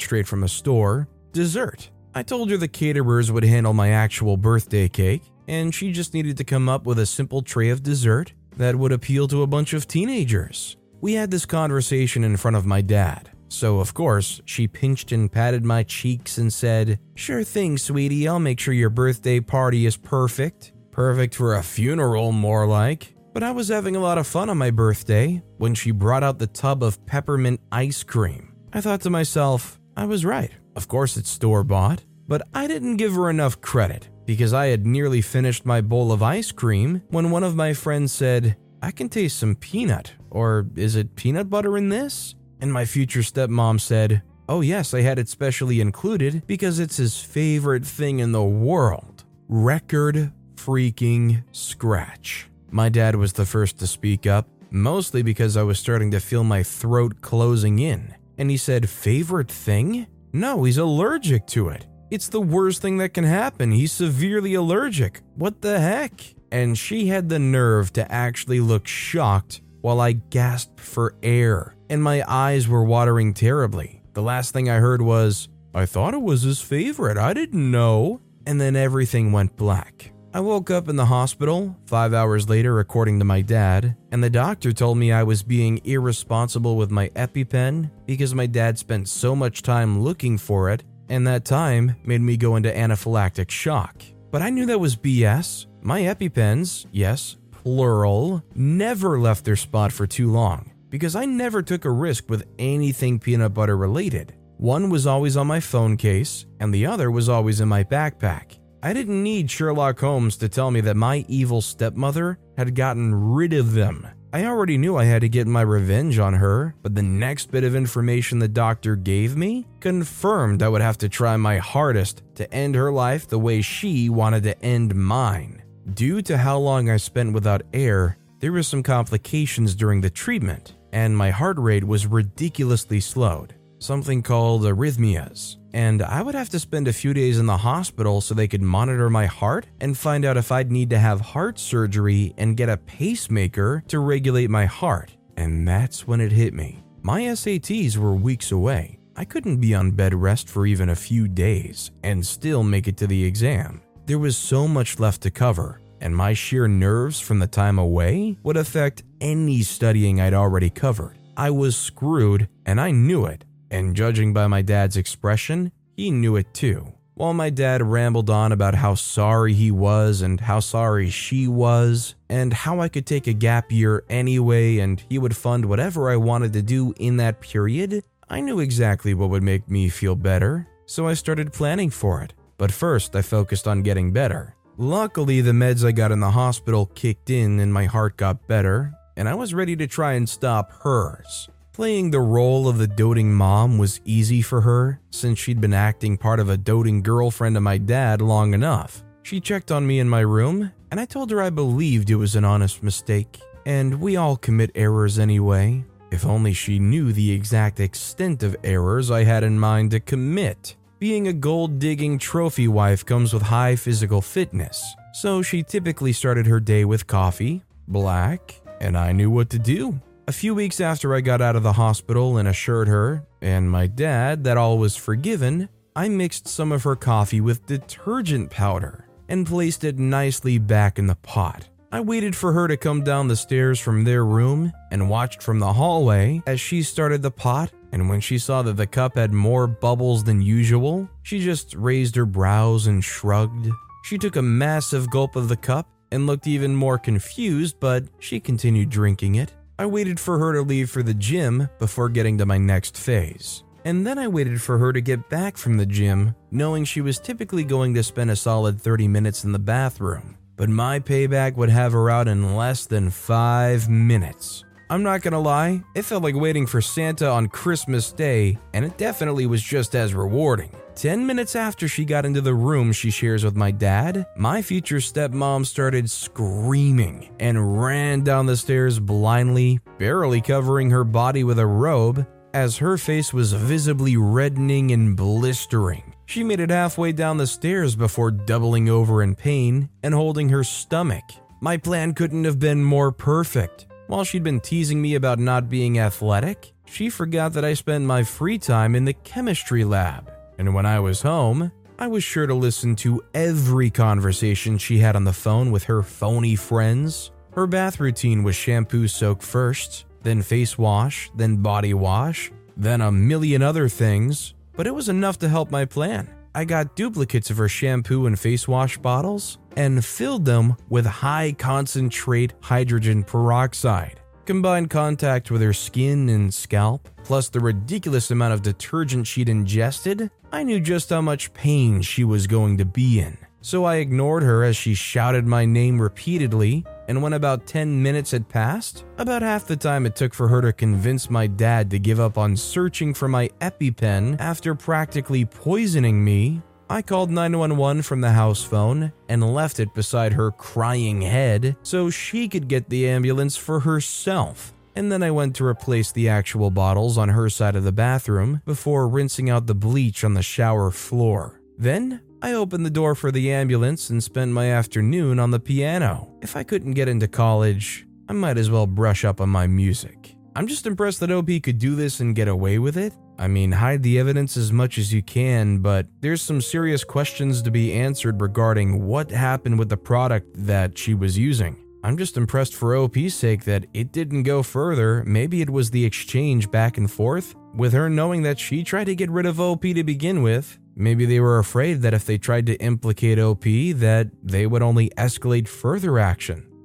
straight 0.00 0.26
from 0.26 0.42
a 0.42 0.48
store 0.48 1.08
dessert. 1.36 1.90
I 2.14 2.22
told 2.22 2.50
her 2.50 2.56
the 2.56 2.66
caterers 2.66 3.30
would 3.30 3.44
handle 3.44 3.74
my 3.74 3.90
actual 3.90 4.38
birthday 4.38 4.88
cake, 4.88 5.22
and 5.46 5.72
she 5.72 5.92
just 5.92 6.14
needed 6.14 6.38
to 6.38 6.44
come 6.44 6.66
up 6.66 6.86
with 6.86 6.98
a 6.98 7.04
simple 7.04 7.42
tray 7.42 7.68
of 7.68 7.82
dessert 7.82 8.32
that 8.56 8.74
would 8.74 8.90
appeal 8.90 9.28
to 9.28 9.42
a 9.42 9.46
bunch 9.46 9.74
of 9.74 9.86
teenagers. 9.86 10.78
We 11.02 11.12
had 11.12 11.30
this 11.30 11.44
conversation 11.44 12.24
in 12.24 12.38
front 12.38 12.56
of 12.56 12.64
my 12.64 12.80
dad, 12.80 13.30
so 13.48 13.80
of 13.80 13.92
course, 13.92 14.40
she 14.46 14.66
pinched 14.66 15.12
and 15.12 15.30
patted 15.30 15.62
my 15.62 15.82
cheeks 15.82 16.38
and 16.38 16.50
said, 16.50 16.98
Sure 17.16 17.44
thing, 17.44 17.76
sweetie, 17.76 18.26
I'll 18.26 18.38
make 18.38 18.60
sure 18.60 18.72
your 18.72 18.88
birthday 18.88 19.38
party 19.40 19.84
is 19.84 19.98
perfect. 19.98 20.72
Perfect 20.90 21.34
for 21.34 21.54
a 21.54 21.62
funeral, 21.62 22.32
more 22.32 22.66
like. 22.66 23.14
But 23.34 23.42
I 23.42 23.50
was 23.50 23.68
having 23.68 23.94
a 23.94 24.00
lot 24.00 24.16
of 24.16 24.26
fun 24.26 24.48
on 24.48 24.56
my 24.56 24.70
birthday 24.70 25.42
when 25.58 25.74
she 25.74 25.90
brought 25.90 26.22
out 26.22 26.38
the 26.38 26.46
tub 26.46 26.82
of 26.82 27.04
peppermint 27.04 27.60
ice 27.70 28.02
cream. 28.02 28.54
I 28.72 28.80
thought 28.80 29.02
to 29.02 29.10
myself, 29.10 29.78
I 29.98 30.06
was 30.06 30.24
right. 30.24 30.52
Of 30.76 30.88
course, 30.88 31.16
it's 31.16 31.30
store 31.30 31.64
bought. 31.64 32.04
But 32.28 32.42
I 32.54 32.66
didn't 32.66 32.96
give 32.96 33.14
her 33.14 33.30
enough 33.30 33.60
credit 33.60 34.08
because 34.26 34.52
I 34.52 34.66
had 34.66 34.86
nearly 34.86 35.20
finished 35.20 35.64
my 35.64 35.80
bowl 35.80 36.12
of 36.12 36.22
ice 36.22 36.52
cream 36.52 37.02
when 37.08 37.30
one 37.30 37.44
of 37.44 37.56
my 37.56 37.72
friends 37.72 38.12
said, 38.12 38.56
I 38.82 38.90
can 38.90 39.08
taste 39.08 39.38
some 39.38 39.54
peanut, 39.54 40.12
or 40.30 40.66
is 40.76 40.96
it 40.96 41.16
peanut 41.16 41.48
butter 41.48 41.76
in 41.76 41.88
this? 41.88 42.34
And 42.60 42.72
my 42.72 42.84
future 42.84 43.20
stepmom 43.20 43.80
said, 43.80 44.22
Oh, 44.48 44.60
yes, 44.60 44.94
I 44.94 45.00
had 45.00 45.18
it 45.18 45.28
specially 45.28 45.80
included 45.80 46.46
because 46.46 46.78
it's 46.78 46.98
his 46.98 47.18
favorite 47.18 47.84
thing 47.84 48.20
in 48.20 48.32
the 48.32 48.44
world. 48.44 49.24
Record 49.48 50.32
freaking 50.56 51.42
scratch. 51.52 52.48
My 52.70 52.88
dad 52.88 53.16
was 53.16 53.32
the 53.32 53.46
first 53.46 53.78
to 53.78 53.86
speak 53.86 54.26
up, 54.26 54.48
mostly 54.70 55.22
because 55.22 55.56
I 55.56 55.62
was 55.62 55.78
starting 55.78 56.10
to 56.12 56.20
feel 56.20 56.44
my 56.44 56.62
throat 56.62 57.20
closing 57.20 57.78
in. 57.78 58.14
And 58.38 58.50
he 58.50 58.56
said, 58.56 58.88
Favorite 58.88 59.50
thing? 59.50 60.06
No, 60.36 60.64
he's 60.64 60.78
allergic 60.78 61.46
to 61.48 61.68
it. 61.70 61.86
It's 62.10 62.28
the 62.28 62.40
worst 62.40 62.82
thing 62.82 62.98
that 62.98 63.14
can 63.14 63.24
happen. 63.24 63.72
He's 63.72 63.92
severely 63.92 64.54
allergic. 64.54 65.22
What 65.34 65.60
the 65.62 65.80
heck? 65.80 66.20
And 66.52 66.78
she 66.78 67.08
had 67.08 67.28
the 67.28 67.38
nerve 67.38 67.92
to 67.94 68.10
actually 68.12 68.60
look 68.60 68.86
shocked 68.86 69.62
while 69.80 70.00
I 70.00 70.12
gasped 70.12 70.78
for 70.80 71.14
air 71.22 71.76
and 71.88 72.02
my 72.02 72.24
eyes 72.26 72.68
were 72.68 72.84
watering 72.84 73.34
terribly. 73.34 74.02
The 74.14 74.22
last 74.22 74.52
thing 74.52 74.68
I 74.68 74.76
heard 74.76 75.02
was, 75.02 75.48
I 75.74 75.86
thought 75.86 76.14
it 76.14 76.22
was 76.22 76.42
his 76.42 76.60
favorite. 76.60 77.18
I 77.18 77.32
didn't 77.32 77.70
know. 77.70 78.20
And 78.46 78.60
then 78.60 78.76
everything 78.76 79.32
went 79.32 79.56
black. 79.56 80.12
I 80.36 80.40
woke 80.40 80.70
up 80.70 80.90
in 80.90 80.96
the 80.96 81.06
hospital 81.06 81.74
five 81.86 82.12
hours 82.12 82.46
later, 82.46 82.78
according 82.78 83.20
to 83.20 83.24
my 83.24 83.40
dad, 83.40 83.96
and 84.12 84.22
the 84.22 84.28
doctor 84.28 84.70
told 84.70 84.98
me 84.98 85.10
I 85.10 85.22
was 85.22 85.42
being 85.42 85.80
irresponsible 85.82 86.76
with 86.76 86.90
my 86.90 87.08
EpiPen 87.16 87.90
because 88.04 88.34
my 88.34 88.44
dad 88.44 88.78
spent 88.78 89.08
so 89.08 89.34
much 89.34 89.62
time 89.62 90.02
looking 90.02 90.36
for 90.36 90.68
it, 90.68 90.84
and 91.08 91.26
that 91.26 91.46
time 91.46 91.96
made 92.04 92.20
me 92.20 92.36
go 92.36 92.56
into 92.56 92.70
anaphylactic 92.70 93.50
shock. 93.50 94.02
But 94.30 94.42
I 94.42 94.50
knew 94.50 94.66
that 94.66 94.78
was 94.78 94.94
BS. 94.94 95.68
My 95.80 96.02
EpiPens, 96.02 96.84
yes, 96.92 97.38
plural, 97.50 98.44
never 98.54 99.18
left 99.18 99.42
their 99.46 99.56
spot 99.56 99.90
for 99.90 100.06
too 100.06 100.30
long 100.30 100.70
because 100.90 101.16
I 101.16 101.24
never 101.24 101.62
took 101.62 101.86
a 101.86 101.90
risk 101.90 102.28
with 102.28 102.46
anything 102.58 103.18
peanut 103.18 103.54
butter 103.54 103.78
related. 103.78 104.34
One 104.58 104.90
was 104.90 105.06
always 105.06 105.38
on 105.38 105.46
my 105.46 105.60
phone 105.60 105.96
case, 105.96 106.44
and 106.60 106.74
the 106.74 106.84
other 106.84 107.10
was 107.10 107.30
always 107.30 107.62
in 107.62 107.68
my 107.70 107.84
backpack. 107.84 108.55
I 108.86 108.92
didn't 108.92 109.20
need 109.20 109.50
Sherlock 109.50 109.98
Holmes 109.98 110.36
to 110.36 110.48
tell 110.48 110.70
me 110.70 110.80
that 110.82 110.96
my 110.96 111.24
evil 111.26 111.60
stepmother 111.60 112.38
had 112.56 112.76
gotten 112.76 113.32
rid 113.32 113.52
of 113.52 113.72
them. 113.72 114.06
I 114.32 114.44
already 114.44 114.78
knew 114.78 114.96
I 114.96 115.06
had 115.06 115.22
to 115.22 115.28
get 115.28 115.48
my 115.48 115.62
revenge 115.62 116.20
on 116.20 116.34
her, 116.34 116.76
but 116.82 116.94
the 116.94 117.02
next 117.02 117.50
bit 117.50 117.64
of 117.64 117.74
information 117.74 118.38
the 118.38 118.46
doctor 118.46 118.94
gave 118.94 119.36
me 119.36 119.66
confirmed 119.80 120.62
I 120.62 120.68
would 120.68 120.82
have 120.82 120.98
to 120.98 121.08
try 121.08 121.36
my 121.36 121.58
hardest 121.58 122.22
to 122.36 122.48
end 122.54 122.76
her 122.76 122.92
life 122.92 123.26
the 123.26 123.40
way 123.40 123.60
she 123.60 124.08
wanted 124.08 124.44
to 124.44 124.62
end 124.64 124.94
mine. 124.94 125.64
Due 125.94 126.22
to 126.22 126.38
how 126.38 126.56
long 126.56 126.88
I 126.88 126.98
spent 126.98 127.32
without 127.32 127.62
air, 127.74 128.18
there 128.38 128.52
were 128.52 128.62
some 128.62 128.84
complications 128.84 129.74
during 129.74 130.00
the 130.00 130.10
treatment, 130.10 130.76
and 130.92 131.16
my 131.16 131.30
heart 131.30 131.58
rate 131.58 131.82
was 131.82 132.06
ridiculously 132.06 133.00
slowed, 133.00 133.55
something 133.78 134.22
called 134.22 134.62
arrhythmias. 134.62 135.56
And 135.72 136.02
I 136.02 136.22
would 136.22 136.34
have 136.34 136.48
to 136.50 136.58
spend 136.58 136.88
a 136.88 136.92
few 136.92 137.12
days 137.12 137.38
in 137.38 137.46
the 137.46 137.56
hospital 137.56 138.20
so 138.20 138.34
they 138.34 138.48
could 138.48 138.62
monitor 138.62 139.10
my 139.10 139.26
heart 139.26 139.66
and 139.80 139.96
find 139.96 140.24
out 140.24 140.36
if 140.36 140.50
I'd 140.50 140.72
need 140.72 140.90
to 140.90 140.98
have 140.98 141.20
heart 141.20 141.58
surgery 141.58 142.32
and 142.38 142.56
get 142.56 142.68
a 142.68 142.78
pacemaker 142.78 143.84
to 143.88 143.98
regulate 143.98 144.48
my 144.48 144.64
heart. 144.64 145.16
And 145.36 145.68
that's 145.68 146.06
when 146.06 146.20
it 146.20 146.32
hit 146.32 146.54
me. 146.54 146.82
My 147.02 147.22
SATs 147.22 147.96
were 147.96 148.14
weeks 148.14 148.52
away. 148.52 148.98
I 149.16 149.24
couldn't 149.24 149.58
be 149.58 149.74
on 149.74 149.92
bed 149.92 150.14
rest 150.14 150.48
for 150.48 150.66
even 150.66 150.88
a 150.88 150.96
few 150.96 151.28
days 151.28 151.90
and 152.02 152.26
still 152.26 152.62
make 152.62 152.88
it 152.88 152.96
to 152.98 153.06
the 153.06 153.24
exam. 153.24 153.80
There 154.06 154.18
was 154.18 154.36
so 154.36 154.68
much 154.68 154.98
left 154.98 155.22
to 155.22 155.30
cover, 155.30 155.80
and 156.00 156.16
my 156.16 156.32
sheer 156.32 156.68
nerves 156.68 157.20
from 157.20 157.38
the 157.38 157.46
time 157.46 157.78
away 157.78 158.38
would 158.42 158.56
affect 158.56 159.04
any 159.20 159.62
studying 159.62 160.20
I'd 160.20 160.34
already 160.34 160.70
covered. 160.70 161.18
I 161.36 161.50
was 161.50 161.76
screwed, 161.76 162.48
and 162.66 162.80
I 162.80 162.90
knew 162.90 163.26
it, 163.26 163.44
and 163.76 163.94
judging 163.94 164.32
by 164.32 164.46
my 164.46 164.62
dad's 164.62 164.96
expression, 164.96 165.70
he 165.96 166.10
knew 166.10 166.36
it 166.36 166.52
too. 166.54 166.92
While 167.14 167.34
my 167.34 167.50
dad 167.50 167.82
rambled 167.82 168.28
on 168.28 168.52
about 168.52 168.74
how 168.74 168.94
sorry 168.94 169.54
he 169.54 169.70
was 169.70 170.22
and 170.22 170.40
how 170.40 170.60
sorry 170.60 171.08
she 171.08 171.46
was, 171.46 172.14
and 172.28 172.52
how 172.52 172.80
I 172.80 172.88
could 172.88 173.06
take 173.06 173.26
a 173.26 173.32
gap 173.32 173.72
year 173.72 174.04
anyway 174.08 174.78
and 174.78 175.02
he 175.08 175.18
would 175.18 175.36
fund 175.36 175.64
whatever 175.64 176.10
I 176.10 176.16
wanted 176.16 176.52
to 176.54 176.62
do 176.62 176.92
in 176.98 177.16
that 177.18 177.40
period, 177.40 178.02
I 178.28 178.40
knew 178.40 178.60
exactly 178.60 179.14
what 179.14 179.30
would 179.30 179.42
make 179.42 179.68
me 179.70 179.88
feel 179.88 180.16
better, 180.16 180.66
so 180.86 181.06
I 181.06 181.14
started 181.14 181.52
planning 181.52 181.90
for 181.90 182.22
it. 182.22 182.34
But 182.58 182.72
first, 182.72 183.14
I 183.14 183.22
focused 183.22 183.68
on 183.68 183.82
getting 183.82 184.12
better. 184.12 184.56
Luckily, 184.76 185.40
the 185.40 185.52
meds 185.52 185.86
I 185.86 185.92
got 185.92 186.12
in 186.12 186.20
the 186.20 186.30
hospital 186.30 186.86
kicked 186.94 187.30
in 187.30 187.60
and 187.60 187.72
my 187.72 187.84
heart 187.86 188.16
got 188.16 188.46
better, 188.46 188.92
and 189.16 189.28
I 189.28 189.34
was 189.34 189.54
ready 189.54 189.76
to 189.76 189.86
try 189.86 190.14
and 190.14 190.28
stop 190.28 190.72
hers. 190.82 191.48
Playing 191.76 192.10
the 192.10 192.20
role 192.20 192.68
of 192.68 192.78
the 192.78 192.86
doting 192.86 193.34
mom 193.34 193.76
was 193.76 194.00
easy 194.06 194.40
for 194.40 194.62
her 194.62 194.98
since 195.10 195.38
she'd 195.38 195.60
been 195.60 195.74
acting 195.74 196.16
part 196.16 196.40
of 196.40 196.48
a 196.48 196.56
doting 196.56 197.02
girlfriend 197.02 197.54
of 197.54 197.62
my 197.64 197.76
dad 197.76 198.22
long 198.22 198.54
enough. 198.54 199.04
She 199.24 199.40
checked 199.40 199.70
on 199.70 199.86
me 199.86 200.00
in 200.00 200.08
my 200.08 200.20
room, 200.20 200.72
and 200.90 200.98
I 200.98 201.04
told 201.04 201.30
her 201.30 201.42
I 201.42 201.50
believed 201.50 202.08
it 202.08 202.14
was 202.14 202.34
an 202.34 202.46
honest 202.46 202.82
mistake, 202.82 203.42
and 203.66 204.00
we 204.00 204.16
all 204.16 204.38
commit 204.38 204.70
errors 204.74 205.18
anyway. 205.18 205.84
If 206.10 206.24
only 206.24 206.54
she 206.54 206.78
knew 206.78 207.12
the 207.12 207.30
exact 207.30 207.78
extent 207.78 208.42
of 208.42 208.56
errors 208.64 209.10
I 209.10 209.24
had 209.24 209.44
in 209.44 209.58
mind 209.58 209.90
to 209.90 210.00
commit. 210.00 210.76
Being 210.98 211.28
a 211.28 211.34
gold 211.34 211.78
digging 211.78 212.18
trophy 212.18 212.68
wife 212.68 213.04
comes 213.04 213.34
with 213.34 213.42
high 213.42 213.76
physical 213.76 214.22
fitness, 214.22 214.82
so 215.12 215.42
she 215.42 215.62
typically 215.62 216.14
started 216.14 216.46
her 216.46 216.58
day 216.58 216.86
with 216.86 217.06
coffee, 217.06 217.64
black, 217.86 218.62
and 218.80 218.96
I 218.96 219.12
knew 219.12 219.30
what 219.30 219.50
to 219.50 219.58
do. 219.58 220.00
A 220.28 220.32
few 220.32 220.56
weeks 220.56 220.80
after 220.80 221.14
I 221.14 221.20
got 221.20 221.40
out 221.40 221.54
of 221.54 221.62
the 221.62 221.74
hospital 221.74 222.38
and 222.38 222.48
assured 222.48 222.88
her, 222.88 223.24
and 223.40 223.70
my 223.70 223.86
dad, 223.86 224.42
that 224.42 224.56
all 224.56 224.76
was 224.76 224.96
forgiven, 224.96 225.68
I 225.94 226.08
mixed 226.08 226.48
some 226.48 226.72
of 226.72 226.82
her 226.82 226.96
coffee 226.96 227.40
with 227.40 227.64
detergent 227.66 228.50
powder 228.50 229.06
and 229.28 229.46
placed 229.46 229.84
it 229.84 230.00
nicely 230.00 230.58
back 230.58 230.98
in 230.98 231.06
the 231.06 231.14
pot. 231.14 231.68
I 231.92 232.00
waited 232.00 232.34
for 232.34 232.52
her 232.52 232.66
to 232.66 232.76
come 232.76 233.04
down 233.04 233.28
the 233.28 233.36
stairs 233.36 233.78
from 233.78 234.02
their 234.02 234.24
room 234.24 234.72
and 234.90 235.08
watched 235.08 235.44
from 235.44 235.60
the 235.60 235.72
hallway 235.72 236.42
as 236.44 236.60
she 236.60 236.82
started 236.82 237.22
the 237.22 237.30
pot 237.30 237.70
and 237.92 238.08
when 238.08 238.20
she 238.20 238.36
saw 238.36 238.62
that 238.62 238.76
the 238.76 238.86
cup 238.86 239.16
had 239.16 239.32
more 239.32 239.68
bubbles 239.68 240.24
than 240.24 240.42
usual, 240.42 241.08
she 241.22 241.38
just 241.38 241.72
raised 241.76 242.16
her 242.16 242.26
brows 242.26 242.88
and 242.88 243.04
shrugged. 243.04 243.70
She 244.02 244.18
took 244.18 244.34
a 244.34 244.42
massive 244.42 245.08
gulp 245.08 245.36
of 245.36 245.48
the 245.48 245.56
cup 245.56 245.88
and 246.10 246.26
looked 246.26 246.48
even 246.48 246.74
more 246.74 246.98
confused, 246.98 247.76
but 247.78 248.04
she 248.18 248.40
continued 248.40 248.90
drinking 248.90 249.36
it. 249.36 249.54
I 249.78 249.84
waited 249.84 250.18
for 250.18 250.38
her 250.38 250.54
to 250.54 250.62
leave 250.62 250.88
for 250.88 251.02
the 251.02 251.12
gym 251.12 251.68
before 251.78 252.08
getting 252.08 252.38
to 252.38 252.46
my 252.46 252.56
next 252.56 252.96
phase. 252.96 253.62
And 253.84 254.06
then 254.06 254.18
I 254.18 254.26
waited 254.26 254.62
for 254.62 254.78
her 254.78 254.90
to 254.92 255.02
get 255.02 255.28
back 255.28 255.58
from 255.58 255.76
the 255.76 255.84
gym, 255.84 256.34
knowing 256.50 256.84
she 256.84 257.02
was 257.02 257.20
typically 257.20 257.62
going 257.62 257.92
to 257.94 258.02
spend 258.02 258.30
a 258.30 258.36
solid 258.36 258.80
30 258.80 259.06
minutes 259.06 259.44
in 259.44 259.52
the 259.52 259.58
bathroom. 259.58 260.38
But 260.56 260.70
my 260.70 260.98
payback 260.98 261.56
would 261.56 261.68
have 261.68 261.92
her 261.92 262.08
out 262.08 262.26
in 262.26 262.56
less 262.56 262.86
than 262.86 263.10
5 263.10 263.88
minutes. 263.90 264.64
I'm 264.88 265.02
not 265.02 265.20
gonna 265.20 265.40
lie, 265.40 265.82
it 265.94 266.02
felt 266.02 266.22
like 266.22 266.36
waiting 266.36 266.66
for 266.66 266.80
Santa 266.80 267.28
on 267.28 267.48
Christmas 267.48 268.12
Day, 268.12 268.56
and 268.72 268.84
it 268.84 268.96
definitely 268.96 269.46
was 269.46 269.60
just 269.60 269.94
as 269.94 270.14
rewarding. 270.14 270.70
10 270.96 271.26
minutes 271.26 271.54
after 271.54 271.86
she 271.86 272.06
got 272.06 272.24
into 272.24 272.40
the 272.40 272.54
room 272.54 272.90
she 272.90 273.10
shares 273.10 273.44
with 273.44 273.54
my 273.54 273.70
dad, 273.70 274.26
my 274.34 274.62
future 274.62 274.96
stepmom 274.96 275.64
started 275.66 276.08
screaming 276.08 277.28
and 277.38 277.82
ran 277.82 278.22
down 278.22 278.46
the 278.46 278.56
stairs 278.56 278.98
blindly, 278.98 279.78
barely 279.98 280.40
covering 280.40 280.88
her 280.88 281.04
body 281.04 281.44
with 281.44 281.58
a 281.58 281.66
robe, 281.66 282.26
as 282.54 282.78
her 282.78 282.96
face 282.96 283.34
was 283.34 283.52
visibly 283.52 284.16
reddening 284.16 284.90
and 284.90 285.14
blistering. 285.14 286.14
She 286.24 286.42
made 286.42 286.60
it 286.60 286.70
halfway 286.70 287.12
down 287.12 287.36
the 287.36 287.46
stairs 287.46 287.94
before 287.94 288.30
doubling 288.30 288.88
over 288.88 289.22
in 289.22 289.34
pain 289.34 289.90
and 290.02 290.14
holding 290.14 290.48
her 290.48 290.64
stomach. 290.64 291.24
My 291.60 291.76
plan 291.76 292.14
couldn't 292.14 292.44
have 292.44 292.58
been 292.58 292.82
more 292.82 293.12
perfect. 293.12 293.86
While 294.06 294.24
she'd 294.24 294.42
been 294.42 294.60
teasing 294.60 295.02
me 295.02 295.14
about 295.14 295.38
not 295.38 295.68
being 295.68 295.98
athletic, 295.98 296.72
she 296.86 297.10
forgot 297.10 297.52
that 297.52 297.66
I 297.66 297.74
spent 297.74 298.04
my 298.04 298.22
free 298.22 298.56
time 298.56 298.94
in 298.94 299.04
the 299.04 299.12
chemistry 299.12 299.84
lab. 299.84 300.32
And 300.58 300.74
when 300.74 300.86
I 300.86 301.00
was 301.00 301.22
home, 301.22 301.72
I 301.98 302.06
was 302.08 302.22
sure 302.22 302.46
to 302.46 302.54
listen 302.54 302.94
to 302.96 303.22
every 303.34 303.90
conversation 303.90 304.78
she 304.78 304.98
had 304.98 305.16
on 305.16 305.24
the 305.24 305.32
phone 305.32 305.70
with 305.70 305.84
her 305.84 306.02
phony 306.02 306.56
friends. 306.56 307.30
Her 307.52 307.66
bath 307.66 308.00
routine 308.00 308.42
was 308.42 308.54
shampoo 308.54 309.08
soak 309.08 309.42
first, 309.42 310.04
then 310.22 310.42
face 310.42 310.76
wash, 310.76 311.30
then 311.34 311.56
body 311.56 311.94
wash, 311.94 312.52
then 312.76 313.00
a 313.00 313.10
million 313.10 313.62
other 313.62 313.88
things, 313.88 314.54
but 314.74 314.86
it 314.86 314.94
was 314.94 315.08
enough 315.08 315.38
to 315.38 315.48
help 315.48 315.70
my 315.70 315.84
plan. 315.84 316.28
I 316.54 316.64
got 316.64 316.96
duplicates 316.96 317.50
of 317.50 317.58
her 317.58 317.68
shampoo 317.68 318.26
and 318.26 318.38
face 318.38 318.66
wash 318.66 318.98
bottles 318.98 319.58
and 319.76 320.04
filled 320.04 320.44
them 320.44 320.76
with 320.88 321.06
high 321.06 321.52
concentrate 321.52 322.54
hydrogen 322.60 323.24
peroxide. 323.24 324.20
Combined 324.46 324.90
contact 324.90 325.50
with 325.50 325.60
her 325.60 325.72
skin 325.72 326.28
and 326.28 326.54
scalp, 326.54 327.08
plus 327.24 327.48
the 327.48 327.58
ridiculous 327.58 328.30
amount 328.30 328.54
of 328.54 328.62
detergent 328.62 329.26
she'd 329.26 329.48
ingested, 329.48 330.30
I 330.52 330.62
knew 330.62 330.78
just 330.78 331.10
how 331.10 331.20
much 331.20 331.52
pain 331.52 332.00
she 332.00 332.22
was 332.22 332.46
going 332.46 332.78
to 332.78 332.84
be 332.84 333.18
in. 333.18 333.36
So 333.60 333.84
I 333.84 333.96
ignored 333.96 334.44
her 334.44 334.62
as 334.62 334.76
she 334.76 334.94
shouted 334.94 335.48
my 335.48 335.64
name 335.64 336.00
repeatedly, 336.00 336.86
and 337.08 337.20
when 337.20 337.32
about 337.32 337.66
10 337.66 338.00
minutes 338.00 338.30
had 338.30 338.48
passed, 338.48 339.04
about 339.18 339.42
half 339.42 339.66
the 339.66 339.74
time 339.74 340.06
it 340.06 340.14
took 340.14 340.32
for 340.32 340.46
her 340.46 340.62
to 340.62 340.72
convince 340.72 341.28
my 341.28 341.48
dad 341.48 341.90
to 341.90 341.98
give 341.98 342.20
up 342.20 342.38
on 342.38 342.56
searching 342.56 343.12
for 343.12 343.26
my 343.26 343.48
EpiPen 343.60 344.40
after 344.40 344.76
practically 344.76 345.44
poisoning 345.44 346.24
me, 346.24 346.62
I 346.88 347.02
called 347.02 347.30
911 347.30 348.02
from 348.02 348.20
the 348.20 348.30
house 348.30 348.62
phone 348.62 349.12
and 349.28 349.54
left 349.54 349.80
it 349.80 349.92
beside 349.92 350.32
her 350.34 350.52
crying 350.52 351.20
head 351.20 351.76
so 351.82 352.10
she 352.10 352.48
could 352.48 352.68
get 352.68 352.88
the 352.88 353.08
ambulance 353.08 353.56
for 353.56 353.80
herself. 353.80 354.72
And 354.94 355.10
then 355.10 355.22
I 355.22 355.32
went 355.32 355.56
to 355.56 355.66
replace 355.66 356.12
the 356.12 356.28
actual 356.28 356.70
bottles 356.70 357.18
on 357.18 357.30
her 357.30 357.50
side 357.50 357.74
of 357.74 357.82
the 357.82 357.92
bathroom 357.92 358.62
before 358.64 359.08
rinsing 359.08 359.50
out 359.50 359.66
the 359.66 359.74
bleach 359.74 360.22
on 360.22 360.34
the 360.34 360.42
shower 360.42 360.92
floor. 360.92 361.60
Then 361.76 362.22
I 362.40 362.52
opened 362.52 362.86
the 362.86 362.90
door 362.90 363.16
for 363.16 363.32
the 363.32 363.52
ambulance 363.52 364.08
and 364.08 364.22
spent 364.22 364.52
my 364.52 364.70
afternoon 364.70 365.40
on 365.40 365.50
the 365.50 365.60
piano. 365.60 366.32
If 366.40 366.56
I 366.56 366.62
couldn't 366.62 366.94
get 366.94 367.08
into 367.08 367.26
college, 367.26 368.06
I 368.28 368.32
might 368.32 368.58
as 368.58 368.70
well 368.70 368.86
brush 368.86 369.24
up 369.24 369.40
on 369.40 369.48
my 369.48 369.66
music. 369.66 370.36
I'm 370.54 370.68
just 370.68 370.86
impressed 370.86 371.18
that 371.20 371.32
OP 371.32 371.50
could 371.64 371.78
do 371.78 371.96
this 371.96 372.20
and 372.20 372.34
get 372.34 372.48
away 372.48 372.78
with 372.78 372.96
it. 372.96 373.12
I 373.38 373.48
mean, 373.48 373.72
hide 373.72 374.02
the 374.02 374.18
evidence 374.18 374.56
as 374.56 374.72
much 374.72 374.96
as 374.98 375.12
you 375.12 375.22
can, 375.22 375.78
but 375.78 376.06
there's 376.20 376.40
some 376.40 376.60
serious 376.60 377.04
questions 377.04 377.60
to 377.62 377.70
be 377.70 377.92
answered 377.92 378.40
regarding 378.40 379.06
what 379.06 379.30
happened 379.30 379.78
with 379.78 379.90
the 379.90 379.96
product 379.96 380.48
that 380.54 380.96
she 380.96 381.12
was 381.12 381.36
using. 381.36 381.76
I'm 382.02 382.16
just 382.16 382.36
impressed 382.36 382.74
for 382.74 382.94
OP's 382.96 383.34
sake 383.34 383.64
that 383.64 383.86
it 383.92 384.12
didn't 384.12 384.44
go 384.44 384.62
further. 384.62 385.24
Maybe 385.26 385.60
it 385.60 385.68
was 385.68 385.90
the 385.90 386.04
exchange 386.04 386.70
back 386.70 386.98
and 386.98 387.10
forth, 387.10 387.54
with 387.74 387.92
her 387.92 388.08
knowing 388.08 388.42
that 388.42 388.58
she 388.58 388.84
tried 388.84 389.04
to 389.04 389.14
get 389.14 389.30
rid 389.30 389.44
of 389.44 389.60
OP 389.60 389.82
to 389.82 390.04
begin 390.04 390.42
with. 390.42 390.78
Maybe 390.94 391.26
they 391.26 391.40
were 391.40 391.58
afraid 391.58 392.02
that 392.02 392.14
if 392.14 392.24
they 392.24 392.38
tried 392.38 392.66
to 392.66 392.76
implicate 392.76 393.38
OP 393.38 393.64
that 393.64 394.28
they 394.42 394.66
would 394.66 394.82
only 394.82 395.10
escalate 395.18 395.68
further 395.68 396.18
action. 396.18 396.66